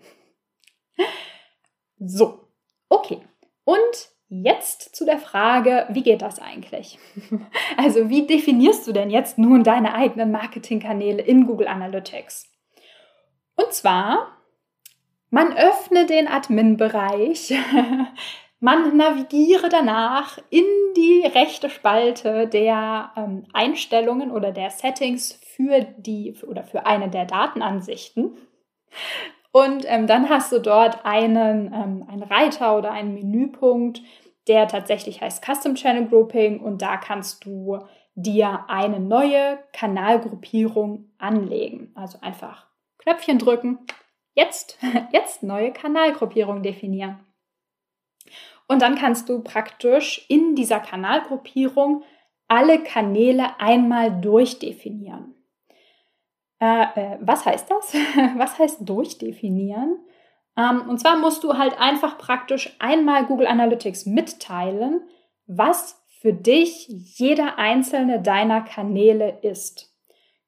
So, 2.01 2.47
okay. 2.87 3.19
Und 3.65 4.09
Jetzt 4.31 4.95
zu 4.95 5.05
der 5.05 5.17
Frage, 5.17 5.87
wie 5.89 6.03
geht 6.03 6.21
das 6.21 6.39
eigentlich? 6.39 6.99
Also 7.77 8.09
wie 8.09 8.27
definierst 8.27 8.85
du 8.87 8.91
denn 8.91 9.09
jetzt 9.09 9.37
nun 9.37 9.63
deine 9.63 9.95
eigenen 9.95 10.31
Marketingkanäle 10.31 11.21
in 11.21 11.47
Google 11.47 11.67
Analytics? 11.67 12.47
Und 13.55 13.73
zwar, 13.73 14.37
man 15.31 15.55
öffne 15.57 16.05
den 16.05 16.27
Admin-Bereich, 16.27 17.53
man 18.59 18.97
navigiere 18.97 19.69
danach 19.69 20.37
in 20.49 20.65
die 20.95 21.23
rechte 21.25 21.69
Spalte 21.69 22.47
der 22.47 23.11
ähm, 23.15 23.45
Einstellungen 23.53 24.29
oder 24.29 24.51
der 24.51 24.69
Settings 24.69 25.39
für 25.55 25.81
die 25.97 26.35
oder 26.45 26.63
für 26.63 26.85
eine 26.85 27.09
der 27.09 27.25
Datenansichten. 27.25 28.37
Und 29.51 29.83
ähm, 29.87 30.05
dann 30.05 30.29
hast 30.29 30.51
du 30.51 30.59
dort 30.59 31.05
einen, 31.05 31.73
ähm, 31.73 32.05
einen 32.07 32.23
Reiter 32.23 32.77
oder 32.77 32.91
einen 32.91 33.13
Menüpunkt, 33.13 34.01
der 34.47 34.67
tatsächlich 34.67 35.21
heißt 35.21 35.43
Custom 35.43 35.75
Channel 35.75 36.07
Grouping 36.07 36.59
und 36.59 36.81
da 36.81 36.97
kannst 36.97 37.45
du 37.45 37.79
dir 38.15 38.65
eine 38.67 38.99
neue 38.99 39.59
Kanalgruppierung 39.73 41.11
anlegen. 41.17 41.91
Also 41.95 42.19
einfach 42.21 42.67
Knöpfchen 42.99 43.39
drücken, 43.39 43.79
jetzt, 44.33 44.77
jetzt 45.11 45.43
neue 45.43 45.71
Kanalgruppierung 45.71 46.61
definieren. 46.61 47.19
Und 48.67 48.83
dann 48.83 48.95
kannst 48.95 49.29
du 49.29 49.41
praktisch 49.41 50.25
in 50.29 50.55
dieser 50.55 50.79
Kanalgruppierung 50.79 52.03
alle 52.47 52.83
Kanäle 52.83 53.59
einmal 53.59 54.21
durchdefinieren. 54.21 55.35
Äh, 56.59 56.83
äh, 56.95 57.17
was 57.21 57.45
heißt 57.45 57.69
das? 57.69 57.93
was 58.37 58.59
heißt 58.59 58.87
durchdefinieren? 58.87 59.97
Ähm, 60.57 60.89
und 60.89 60.99
zwar 60.99 61.17
musst 61.17 61.43
du 61.43 61.57
halt 61.57 61.79
einfach 61.79 62.17
praktisch 62.17 62.75
einmal 62.79 63.25
Google 63.25 63.47
Analytics 63.47 64.05
mitteilen, 64.05 65.01
was 65.47 66.01
für 66.21 66.33
dich 66.33 66.87
jeder 66.89 67.57
einzelne 67.57 68.21
deiner 68.21 68.61
Kanäle 68.61 69.39
ist. 69.41 69.95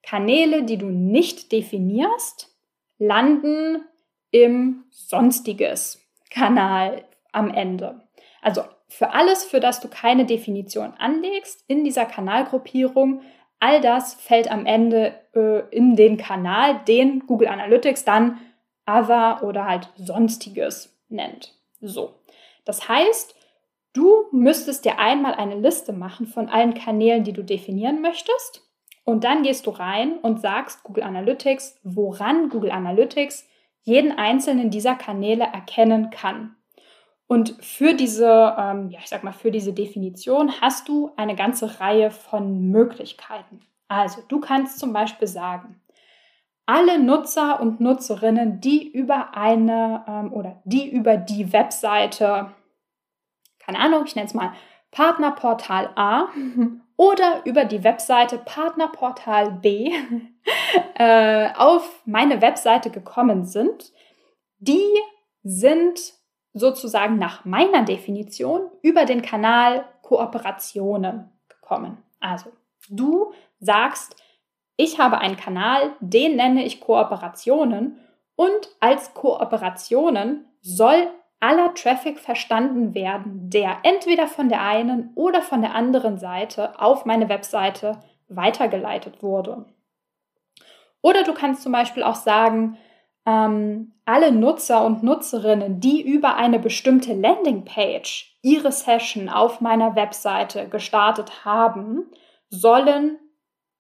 Kanäle, 0.04 0.64
die 0.64 0.78
du 0.78 0.88
nicht 0.88 1.52
definierst, 1.52 2.54
landen 2.98 3.86
im 4.32 4.84
Sonstiges 4.90 6.00
Kanal 6.30 7.06
am 7.32 7.50
Ende. 7.54 8.02
Also 8.42 8.64
für 8.88 9.12
alles, 9.12 9.46
für 9.46 9.60
das 9.60 9.80
du 9.80 9.88
keine 9.88 10.26
Definition 10.26 10.94
anlegst 10.98 11.64
in 11.68 11.84
dieser 11.84 12.06
Kanalgruppierung, 12.06 13.22
All 13.62 13.80
das 13.80 14.16
fällt 14.16 14.52
am 14.52 14.66
Ende 14.66 15.14
äh, 15.36 15.60
in 15.70 15.96
den 15.96 16.18
Kanal, 16.18 16.82
den 16.88 17.28
Google 17.28 17.48
Analytics 17.48 18.04
dann 18.04 18.40
Other 18.88 19.44
oder 19.44 19.66
halt 19.66 19.88
Sonstiges 19.96 21.00
nennt. 21.10 21.54
So. 21.80 22.16
Das 22.66 22.90
heißt, 22.90 23.36
du 23.94 24.26
müsstest 24.32 24.84
dir 24.84 24.98
einmal 24.98 25.36
eine 25.36 25.60
Liste 25.60 25.94
machen 25.94 26.26
von 26.26 26.50
allen 26.50 26.74
Kanälen, 26.74 27.24
die 27.24 27.34
du 27.34 27.44
definieren 27.44 28.02
möchtest. 28.02 28.68
Und 29.04 29.24
dann 29.24 29.44
gehst 29.44 29.68
du 29.68 29.70
rein 29.70 30.18
und 30.18 30.42
sagst 30.42 30.84
Google 30.84 31.04
Analytics, 31.04 31.80
woran 31.84 32.50
Google 32.50 32.72
Analytics 32.72 33.48
jeden 33.84 34.12
einzelnen 34.12 34.72
dieser 34.72 34.96
Kanäle 34.96 35.44
erkennen 35.44 36.10
kann. 36.10 36.56
Und 37.32 37.56
für 37.62 37.94
diese, 37.94 38.58
ähm, 38.60 38.90
ja, 38.90 39.00
ich 39.00 39.08
sag 39.08 39.24
mal, 39.24 39.32
für 39.32 39.52
diese 39.52 39.72
Definition 39.72 40.52
hast 40.60 40.90
du 40.90 41.12
eine 41.16 41.34
ganze 41.34 41.80
Reihe 41.80 42.12
von 42.12 42.72
Möglichkeiten. 42.72 43.62
Also, 43.88 44.22
du 44.28 44.42
kannst 44.42 44.80
zum 44.80 44.92
Beispiel 44.92 45.30
sagen, 45.30 45.80
alle 46.66 47.00
Nutzer 47.00 47.62
und 47.62 47.80
Nutzerinnen, 47.80 48.60
die 48.60 48.86
über 48.86 49.34
eine 49.34 50.04
ähm, 50.10 50.34
oder 50.34 50.62
die 50.66 50.92
über 50.92 51.16
die 51.16 51.54
Webseite, 51.54 52.52
keine 53.60 53.80
Ahnung, 53.80 54.04
ich 54.06 54.18
nenne 54.18 54.28
es 54.28 54.34
mal 54.34 54.52
Partnerportal 54.92 55.92
A 55.96 56.28
oder 56.98 57.44
über 57.46 57.64
die 57.64 57.86
Webseite 57.86 58.40
Partnerportal 58.40 59.52
B 59.54 59.94
äh, 60.96 61.48
auf 61.56 62.02
meine 62.06 62.42
Webseite 62.42 62.90
gekommen 62.90 63.46
sind, 63.46 63.94
die 64.60 64.84
sind 65.44 66.20
sozusagen 66.54 67.18
nach 67.18 67.46
meiner 67.46 67.84
Definition 67.84 68.70
über 68.82 69.06
den 69.06 69.22
Kanal 69.22 69.86
Kooperationen 70.02 71.30
gekommen. 71.48 71.98
Also 72.20 72.52
du 72.90 73.34
sagst, 73.60 74.16
ich 74.76 75.00
habe 75.00 75.20
einen 75.20 75.38
Kanal, 75.38 75.92
den 76.00 76.36
nenne 76.36 76.66
ich 76.66 76.82
Kooperationen 76.82 78.00
und 78.36 78.70
als 78.80 79.14
Kooperationen 79.14 80.46
soll 80.62 81.08
aller 81.40 81.74
Traffic 81.74 82.20
verstanden 82.20 82.94
werden, 82.94 83.50
der 83.50 83.80
entweder 83.84 84.28
von 84.28 84.50
der 84.50 84.62
einen 84.62 85.12
oder 85.16 85.42
von 85.42 85.62
der 85.62 85.74
anderen 85.74 86.18
Seite 86.18 86.80
auf 86.80 87.06
meine 87.06 87.30
Webseite 87.30 88.00
weitergeleitet 88.28 89.24
wurde. 89.24 89.66
Oder 91.02 91.24
du 91.24 91.34
kannst 91.34 91.64
zum 91.64 91.72
Beispiel 91.72 92.04
auch 92.04 92.16
sagen, 92.16 92.78
ähm, 93.26 93.94
alle 94.06 94.32
Nutzer 94.32 94.86
und 94.86 95.04
Nutzerinnen, 95.04 95.80
die 95.80 96.02
über 96.02 96.36
eine 96.36 96.60
bestimmte 96.60 97.14
Landingpage 97.14 98.38
ihre 98.42 98.72
Session 98.72 99.30
auf 99.30 99.62
meiner 99.62 99.96
Webseite 99.96 100.68
gestartet 100.68 101.46
haben, 101.46 102.12
sollen 102.50 103.20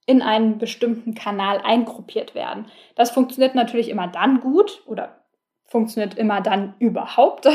in 0.05 0.21
einen 0.21 0.57
bestimmten 0.57 1.13
Kanal 1.15 1.61
eingruppiert 1.63 2.35
werden. 2.35 2.65
Das 2.95 3.11
funktioniert 3.11 3.55
natürlich 3.55 3.89
immer 3.89 4.07
dann 4.07 4.41
gut 4.41 4.81
oder 4.85 5.21
funktioniert 5.65 6.17
immer 6.17 6.41
dann 6.41 6.75
überhaupt, 6.79 7.47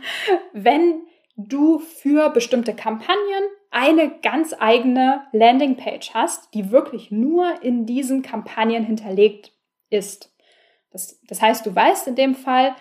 wenn 0.52 1.02
du 1.36 1.78
für 1.78 2.30
bestimmte 2.30 2.74
Kampagnen 2.74 3.44
eine 3.70 4.10
ganz 4.20 4.54
eigene 4.58 5.22
Landingpage 5.32 6.12
hast, 6.12 6.52
die 6.54 6.70
wirklich 6.70 7.10
nur 7.10 7.62
in 7.62 7.86
diesen 7.86 8.22
Kampagnen 8.22 8.84
hinterlegt 8.84 9.52
ist. 9.88 10.31
Das, 10.92 11.20
das 11.26 11.40
heißt, 11.40 11.66
du 11.66 11.74
weißt 11.74 12.08
in 12.08 12.14
dem 12.14 12.34
Fall, 12.34 12.74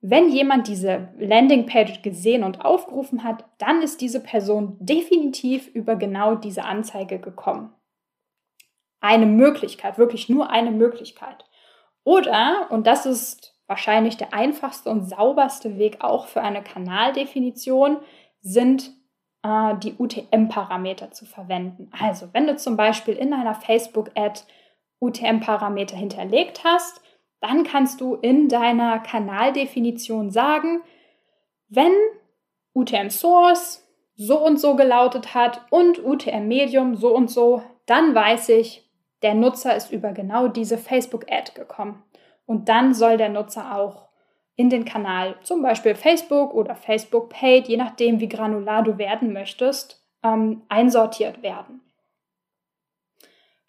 wenn 0.00 0.28
jemand 0.28 0.68
diese 0.68 1.08
Landingpage 1.18 2.02
gesehen 2.02 2.44
und 2.44 2.62
aufgerufen 2.62 3.24
hat, 3.24 3.46
dann 3.56 3.80
ist 3.80 4.02
diese 4.02 4.20
Person 4.20 4.76
definitiv 4.78 5.66
über 5.68 5.96
genau 5.96 6.34
diese 6.34 6.64
Anzeige 6.64 7.18
gekommen. 7.18 7.72
Eine 9.00 9.24
Möglichkeit, 9.24 9.96
wirklich 9.96 10.28
nur 10.28 10.50
eine 10.50 10.70
Möglichkeit. 10.70 11.46
Oder, 12.04 12.66
und 12.70 12.86
das 12.86 13.06
ist 13.06 13.58
wahrscheinlich 13.66 14.18
der 14.18 14.34
einfachste 14.34 14.90
und 14.90 15.08
sauberste 15.08 15.78
Weg 15.78 16.02
auch 16.04 16.26
für 16.26 16.42
eine 16.42 16.62
Kanaldefinition, 16.62 17.96
sind 18.42 18.92
äh, 19.42 19.74
die 19.78 19.94
UTM-Parameter 19.98 21.12
zu 21.12 21.24
verwenden. 21.24 21.90
Also, 21.98 22.28
wenn 22.32 22.46
du 22.46 22.56
zum 22.56 22.76
Beispiel 22.76 23.14
in 23.14 23.32
einer 23.32 23.54
Facebook-Ad 23.54 24.42
UTM-Parameter 25.00 25.96
hinterlegt 25.96 26.62
hast, 26.62 27.00
dann 27.44 27.62
kannst 27.62 28.00
du 28.00 28.14
in 28.14 28.48
deiner 28.48 29.00
Kanaldefinition 29.00 30.30
sagen, 30.30 30.82
wenn 31.68 31.92
UTM 32.72 33.10
Source 33.10 33.86
so 34.16 34.42
und 34.42 34.58
so 34.58 34.76
gelautet 34.76 35.34
hat 35.34 35.60
und 35.70 36.02
UTM 36.02 36.48
Medium 36.48 36.96
so 36.96 37.14
und 37.14 37.30
so, 37.30 37.62
dann 37.84 38.14
weiß 38.14 38.48
ich, 38.48 38.90
der 39.22 39.34
Nutzer 39.34 39.76
ist 39.76 39.92
über 39.92 40.12
genau 40.12 40.48
diese 40.48 40.78
Facebook-Ad 40.78 41.52
gekommen. 41.54 42.02
Und 42.46 42.70
dann 42.70 42.94
soll 42.94 43.18
der 43.18 43.28
Nutzer 43.28 43.76
auch 43.76 44.08
in 44.56 44.70
den 44.70 44.86
Kanal, 44.86 45.34
zum 45.42 45.60
Beispiel 45.60 45.94
Facebook 45.94 46.54
oder 46.54 46.74
Facebook 46.74 47.28
Paid, 47.28 47.68
je 47.68 47.76
nachdem, 47.76 48.20
wie 48.20 48.28
granular 48.28 48.82
du 48.82 48.96
werden 48.96 49.34
möchtest, 49.34 50.02
ähm, 50.22 50.62
einsortiert 50.70 51.42
werden. 51.42 51.82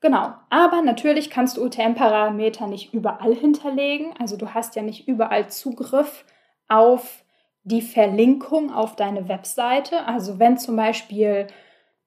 Genau, 0.05 0.35
aber 0.51 0.83
natürlich 0.83 1.31
kannst 1.31 1.57
du 1.57 1.65
UTM-Parameter 1.65 2.67
nicht 2.67 2.93
überall 2.93 3.33
hinterlegen. 3.33 4.13
Also 4.19 4.37
du 4.37 4.53
hast 4.53 4.75
ja 4.75 4.83
nicht 4.83 5.07
überall 5.07 5.49
Zugriff 5.49 6.25
auf 6.67 7.23
die 7.63 7.81
Verlinkung 7.81 8.71
auf 8.71 8.95
deine 8.95 9.27
Webseite. 9.29 10.05
Also 10.05 10.37
wenn 10.37 10.59
zum 10.59 10.75
Beispiel, 10.75 11.47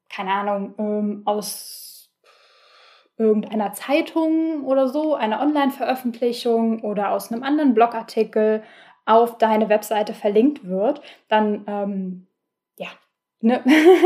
keine 0.09 0.31
Ahnung, 0.31 0.75
ähm, 0.79 1.23
aus 1.25 2.13
irgendeiner 3.17 3.73
Zeitung 3.73 4.63
oder 4.65 4.87
so, 4.87 5.17
eine 5.17 5.41
Online-Veröffentlichung 5.41 6.83
oder 6.85 7.11
aus 7.11 7.33
einem 7.33 7.43
anderen 7.43 7.75
Blogartikel 7.75 8.63
auf 9.07 9.39
deine 9.39 9.69
Webseite 9.69 10.15
verlinkt 10.15 10.69
wird, 10.69 11.03
dann 11.27 11.65
ähm, 11.67 12.29
ja, 12.77 12.91
ne, 13.41 13.62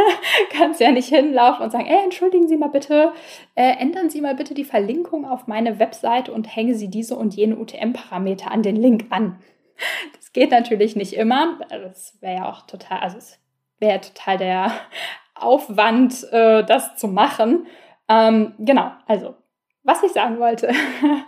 kannst 0.50 0.80
ja 0.80 0.90
nicht 0.90 1.08
hinlaufen 1.08 1.64
und 1.64 1.70
sagen, 1.70 1.86
ey, 1.86 2.04
entschuldigen 2.04 2.48
Sie 2.48 2.56
mal 2.56 2.68
bitte, 2.68 3.12
äh, 3.54 3.76
ändern 3.78 4.10
Sie 4.10 4.20
mal 4.20 4.34
bitte 4.34 4.54
die 4.54 4.64
Verlinkung 4.64 5.24
auf 5.24 5.46
meine 5.46 5.78
Webseite 5.78 6.32
und 6.32 6.54
hängen 6.54 6.74
Sie 6.74 6.88
diese 6.88 7.16
und 7.16 7.34
jene 7.34 7.56
UTM-Parameter 7.56 8.50
an 8.50 8.62
den 8.62 8.76
Link 8.76 9.06
an. 9.10 9.38
Das 10.16 10.32
geht 10.32 10.50
natürlich 10.50 10.96
nicht 10.96 11.14
immer. 11.14 11.58
Das 11.68 12.16
wäre 12.20 12.36
ja 12.36 12.50
auch 12.50 12.62
total, 12.66 13.00
also 13.00 13.18
es 13.18 13.38
wäre 13.78 14.00
total 14.00 14.38
der 14.38 14.72
Aufwand, 15.34 16.24
äh, 16.32 16.64
das 16.64 16.96
zu 16.96 17.08
machen. 17.08 17.66
Ähm, 18.08 18.54
genau, 18.58 18.92
also 19.06 19.34
was 19.82 20.02
ich 20.02 20.12
sagen 20.12 20.38
wollte, 20.38 20.70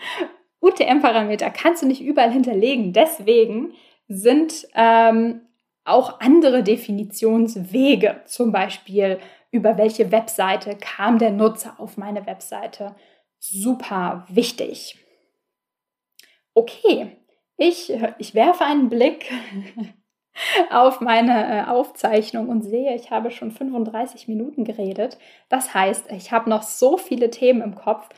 UTM-Parameter 0.60 1.50
kannst 1.50 1.82
du 1.82 1.86
nicht 1.86 2.02
überall 2.02 2.30
hinterlegen. 2.30 2.92
Deswegen 2.92 3.74
sind 4.08 4.66
ähm, 4.74 5.42
auch 5.84 6.20
andere 6.20 6.62
Definitionswege, 6.62 8.22
zum 8.26 8.52
Beispiel 8.52 9.18
über 9.50 9.76
welche 9.78 10.10
Webseite 10.10 10.76
kam 10.76 11.18
der 11.18 11.30
Nutzer 11.30 11.74
auf 11.78 11.96
meine 11.96 12.26
Webseite, 12.26 12.96
super 13.38 14.24
wichtig. 14.28 14.98
Okay, 16.54 17.16
ich, 17.56 17.92
ich 18.18 18.34
werfe 18.34 18.64
einen 18.64 18.88
Blick 18.88 19.30
auf 20.70 21.00
meine 21.00 21.60
äh, 21.60 21.64
Aufzeichnung 21.70 22.48
und 22.48 22.62
sehe, 22.62 22.94
ich 22.94 23.10
habe 23.10 23.30
schon 23.30 23.52
35 23.52 24.26
Minuten 24.26 24.64
geredet. 24.64 25.18
Das 25.48 25.74
heißt, 25.74 26.10
ich 26.10 26.32
habe 26.32 26.50
noch 26.50 26.62
so 26.62 26.96
viele 26.96 27.30
Themen 27.30 27.62
im 27.62 27.74
Kopf 27.74 28.08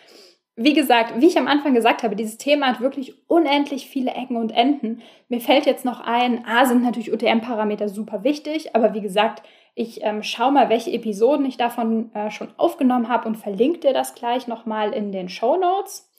wie 0.57 0.73
gesagt, 0.73 1.21
wie 1.21 1.27
ich 1.27 1.39
am 1.39 1.49
Anfang 1.49 1.75
gesagt 1.75 2.03
habe, 2.03 2.17
dieses 2.17 2.39
Thema 2.39 2.69
hat 2.69 2.81
wirklich 2.81 3.15
unendlich 3.29 3.89
viele 3.89 4.13
Ecken 4.13 4.37
und 4.37 4.53
Enden. 4.53 5.03
Mir 5.29 5.41
fällt 5.41 5.67
jetzt 5.67 5.85
noch 5.85 6.01
ein, 6.01 6.47
A 6.47 6.65
sind 6.65 6.83
natürlich 6.83 7.13
UTM-Parameter 7.13 7.91
super 7.91 8.25
wichtig, 8.25 8.75
aber 8.75 8.95
wie 8.95 9.03
gesagt, 9.03 9.43
ich 9.75 10.03
ähm, 10.03 10.23
schaue 10.23 10.53
mal, 10.53 10.71
welche 10.71 10.91
Episoden 10.91 11.45
ich 11.45 11.59
davon 11.59 12.11
äh, 12.15 12.31
schon 12.31 12.49
aufgenommen 12.57 13.11
habe 13.11 13.29
und 13.29 13.37
verlinke 13.37 13.81
dir 13.81 13.93
das 13.93 14.15
gleich 14.15 14.49
nochmal 14.49 14.95
in 14.95 15.13
den 15.13 15.29
Show 15.29 15.59
Notes. 15.59 16.11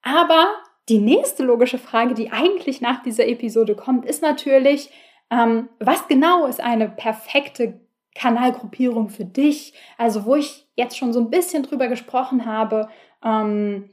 Aber 0.00 0.46
die 0.88 0.98
nächste 0.98 1.44
logische 1.44 1.76
Frage, 1.76 2.14
die 2.14 2.30
eigentlich 2.32 2.80
nach 2.80 3.02
dieser 3.02 3.28
Episode 3.28 3.74
kommt, 3.74 4.06
ist 4.06 4.22
natürlich, 4.22 4.90
ähm, 5.30 5.68
was 5.78 6.08
genau 6.08 6.46
ist 6.46 6.62
eine 6.62 6.88
perfekte 6.88 7.78
Kanalgruppierung 8.14 9.10
für 9.10 9.26
dich? 9.26 9.74
Also 9.98 10.24
wo 10.24 10.36
ich 10.36 10.66
jetzt 10.74 10.96
schon 10.96 11.12
so 11.12 11.20
ein 11.20 11.28
bisschen 11.28 11.62
drüber 11.64 11.88
gesprochen 11.88 12.46
habe, 12.46 12.88
ähm, 13.24 13.90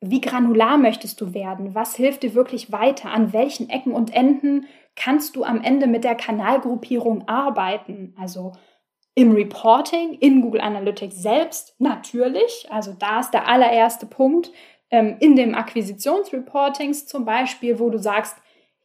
wie 0.00 0.20
granular 0.20 0.78
möchtest 0.78 1.20
du 1.20 1.34
werden? 1.34 1.74
Was 1.74 1.96
hilft 1.96 2.22
dir 2.22 2.34
wirklich 2.34 2.70
weiter? 2.70 3.10
An 3.10 3.32
welchen 3.32 3.68
Ecken 3.68 3.92
und 3.92 4.14
Enden 4.14 4.66
kannst 4.94 5.36
du 5.36 5.44
am 5.44 5.62
Ende 5.62 5.86
mit 5.86 6.04
der 6.04 6.14
Kanalgruppierung 6.14 7.26
arbeiten? 7.26 8.14
Also 8.18 8.52
im 9.14 9.32
Reporting, 9.32 10.14
in 10.14 10.40
Google 10.40 10.60
Analytics 10.60 11.20
selbst 11.20 11.74
natürlich. 11.80 12.68
Also 12.70 12.94
da 12.96 13.20
ist 13.20 13.32
der 13.32 13.48
allererste 13.48 14.06
Punkt. 14.06 14.52
Ähm, 14.90 15.16
in 15.20 15.36
dem 15.36 15.54
Akquisitionsreportings 15.54 17.06
zum 17.06 17.24
Beispiel, 17.24 17.78
wo 17.78 17.90
du 17.90 17.98
sagst, 17.98 18.36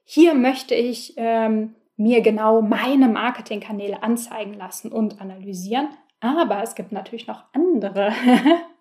hier 0.04 0.34
möchte 0.34 0.76
ich 0.76 1.14
ähm, 1.16 1.76
mir 1.96 2.22
genau 2.22 2.62
meine 2.62 3.08
Marketingkanäle 3.08 4.04
anzeigen 4.04 4.54
lassen 4.56 4.92
und 4.92 5.22
analysieren. 5.22 5.90
Aber 6.20 6.62
es 6.64 6.76
gibt 6.76 6.92
natürlich 6.92 7.28
noch 7.28 7.44
andere 7.54 8.12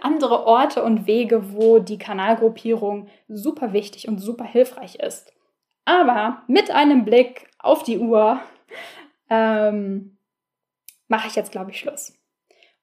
andere 0.00 0.46
Orte 0.46 0.82
und 0.82 1.06
Wege, 1.06 1.52
wo 1.54 1.78
die 1.78 1.98
Kanalgruppierung 1.98 3.08
super 3.28 3.72
wichtig 3.72 4.08
und 4.08 4.18
super 4.18 4.44
hilfreich 4.44 4.96
ist. 4.96 5.32
Aber 5.84 6.42
mit 6.46 6.70
einem 6.70 7.04
Blick 7.04 7.48
auf 7.58 7.82
die 7.82 7.98
Uhr 7.98 8.40
ähm, 9.30 10.16
mache 11.08 11.28
ich 11.28 11.34
jetzt, 11.34 11.52
glaube 11.52 11.70
ich, 11.70 11.78
Schluss. 11.78 12.14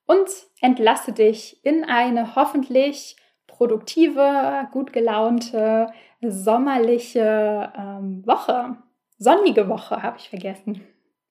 Und 0.06 0.30
entlasse 0.62 1.14
dich 1.14 1.64
in 1.64 1.84
eine 1.84 2.36
hoffentlich 2.36 3.16
produktive, 3.48 4.68
gut 4.72 4.92
gelaunte, 4.94 5.88
sommerliche 6.22 7.72
ähm, 7.78 8.26
Woche. 8.26 8.78
Sonnige 9.18 9.70
Woche 9.70 10.02
habe 10.02 10.18
ich 10.18 10.30
vergessen. 10.30 10.82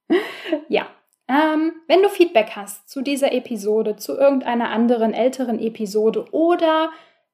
ja, 0.68 0.86
ähm, 1.28 1.72
wenn 1.86 2.02
du 2.02 2.08
Feedback 2.08 2.52
hast 2.56 2.88
zu 2.88 3.02
dieser 3.02 3.32
Episode, 3.32 3.96
zu 3.96 4.16
irgendeiner 4.16 4.70
anderen 4.70 5.12
älteren 5.12 5.58
Episode 5.58 6.24
oder 6.32 6.90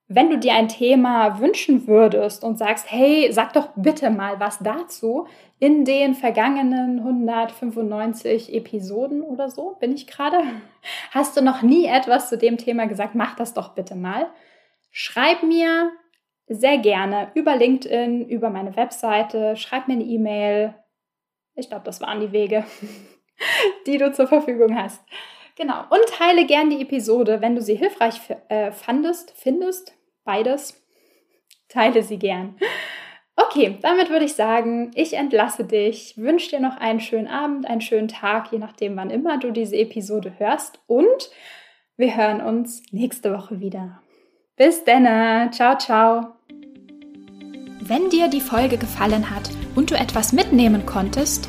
wenn 0.07 0.29
du 0.29 0.39
dir 0.39 0.55
ein 0.55 0.69
Thema 0.69 1.41
wünschen 1.41 1.87
würdest 1.87 2.45
und 2.45 2.59
sagst, 2.59 2.91
hey, 2.91 3.33
sag 3.33 3.55
doch 3.55 3.71
bitte 3.75 4.11
mal 4.11 4.39
was 4.39 4.59
dazu 4.59 5.27
in 5.59 5.85
den 5.85 6.15
vergangenen 6.15 6.99
195 6.99 8.53
Episoden 8.53 9.23
oder 9.23 9.49
so, 9.49 9.77
bin 9.81 9.95
ich 9.95 10.07
gerade, 10.07 10.39
hast 11.11 11.37
du 11.37 11.43
noch 11.43 11.63
nie 11.63 11.87
etwas 11.87 12.29
zu 12.29 12.37
dem 12.37 12.59
Thema 12.59 12.87
gesagt, 12.87 13.15
mach 13.15 13.35
das 13.37 13.55
doch 13.55 13.75
bitte 13.75 13.95
mal. 13.95 14.27
Schreib 14.91 15.43
mir 15.43 15.91
sehr 16.47 16.77
gerne 16.79 17.31
über 17.35 17.57
LinkedIn, 17.57 18.29
über 18.29 18.51
meine 18.51 18.77
Webseite, 18.77 19.57
schreib 19.57 19.89
mir 19.89 19.95
eine 19.95 20.05
E-Mail. 20.05 20.75
Ich 21.55 21.69
glaube, 21.69 21.85
das 21.85 22.01
waren 22.03 22.21
die 22.21 22.33
Wege. 22.33 22.65
die 23.87 23.99
du 23.99 24.13
zur 24.13 24.27
Verfügung 24.27 24.77
hast. 24.77 25.03
Genau. 25.57 25.81
Und 25.91 26.07
teile 26.09 26.47
gern 26.47 26.71
die 26.71 26.83
Episode, 26.83 27.41
wenn 27.41 27.55
du 27.55 27.63
sie 27.63 27.77
hilfreich 27.77 28.21
äh, 28.49 28.73
fandest, 28.73 29.35
findest. 29.37 29.95
Beides. 30.25 30.83
Teile 31.69 32.03
sie 32.03 32.19
gern. 32.19 32.57
Okay, 33.37 33.79
damit 33.83 34.11
würde 34.11 34.25
ich 34.25 34.35
sagen, 34.35 34.93
ich 34.95 35.15
entlasse 35.15 35.65
dich, 35.65 36.17
wünsche 36.17 36.51
dir 36.51 36.61
noch 36.61 36.77
einen 36.77 37.01
schönen 37.01 37.27
Abend, 37.27 37.67
einen 37.67 37.81
schönen 37.81 38.07
Tag, 38.07 38.53
je 38.53 38.59
nachdem, 38.59 38.97
wann 38.97 39.11
immer 39.11 39.39
du 39.39 39.51
diese 39.51 39.77
Episode 39.77 40.35
hörst. 40.39 40.81
Und 40.87 41.31
wir 41.97 42.17
hören 42.17 42.41
uns 42.41 42.83
nächste 42.93 43.33
Woche 43.33 43.61
wieder. 43.61 44.01
Bis 44.57 44.85
dann. 44.85 45.53
Ciao, 45.53 45.77
ciao. 45.79 46.35
Wenn 47.81 48.09
dir 48.09 48.29
die 48.29 48.41
Folge 48.41 48.79
gefallen 48.79 49.31
hat 49.31 49.51
und 49.75 49.91
du 49.91 49.95
etwas 49.95 50.33
mitnehmen 50.33 50.87
konntest, 50.87 51.49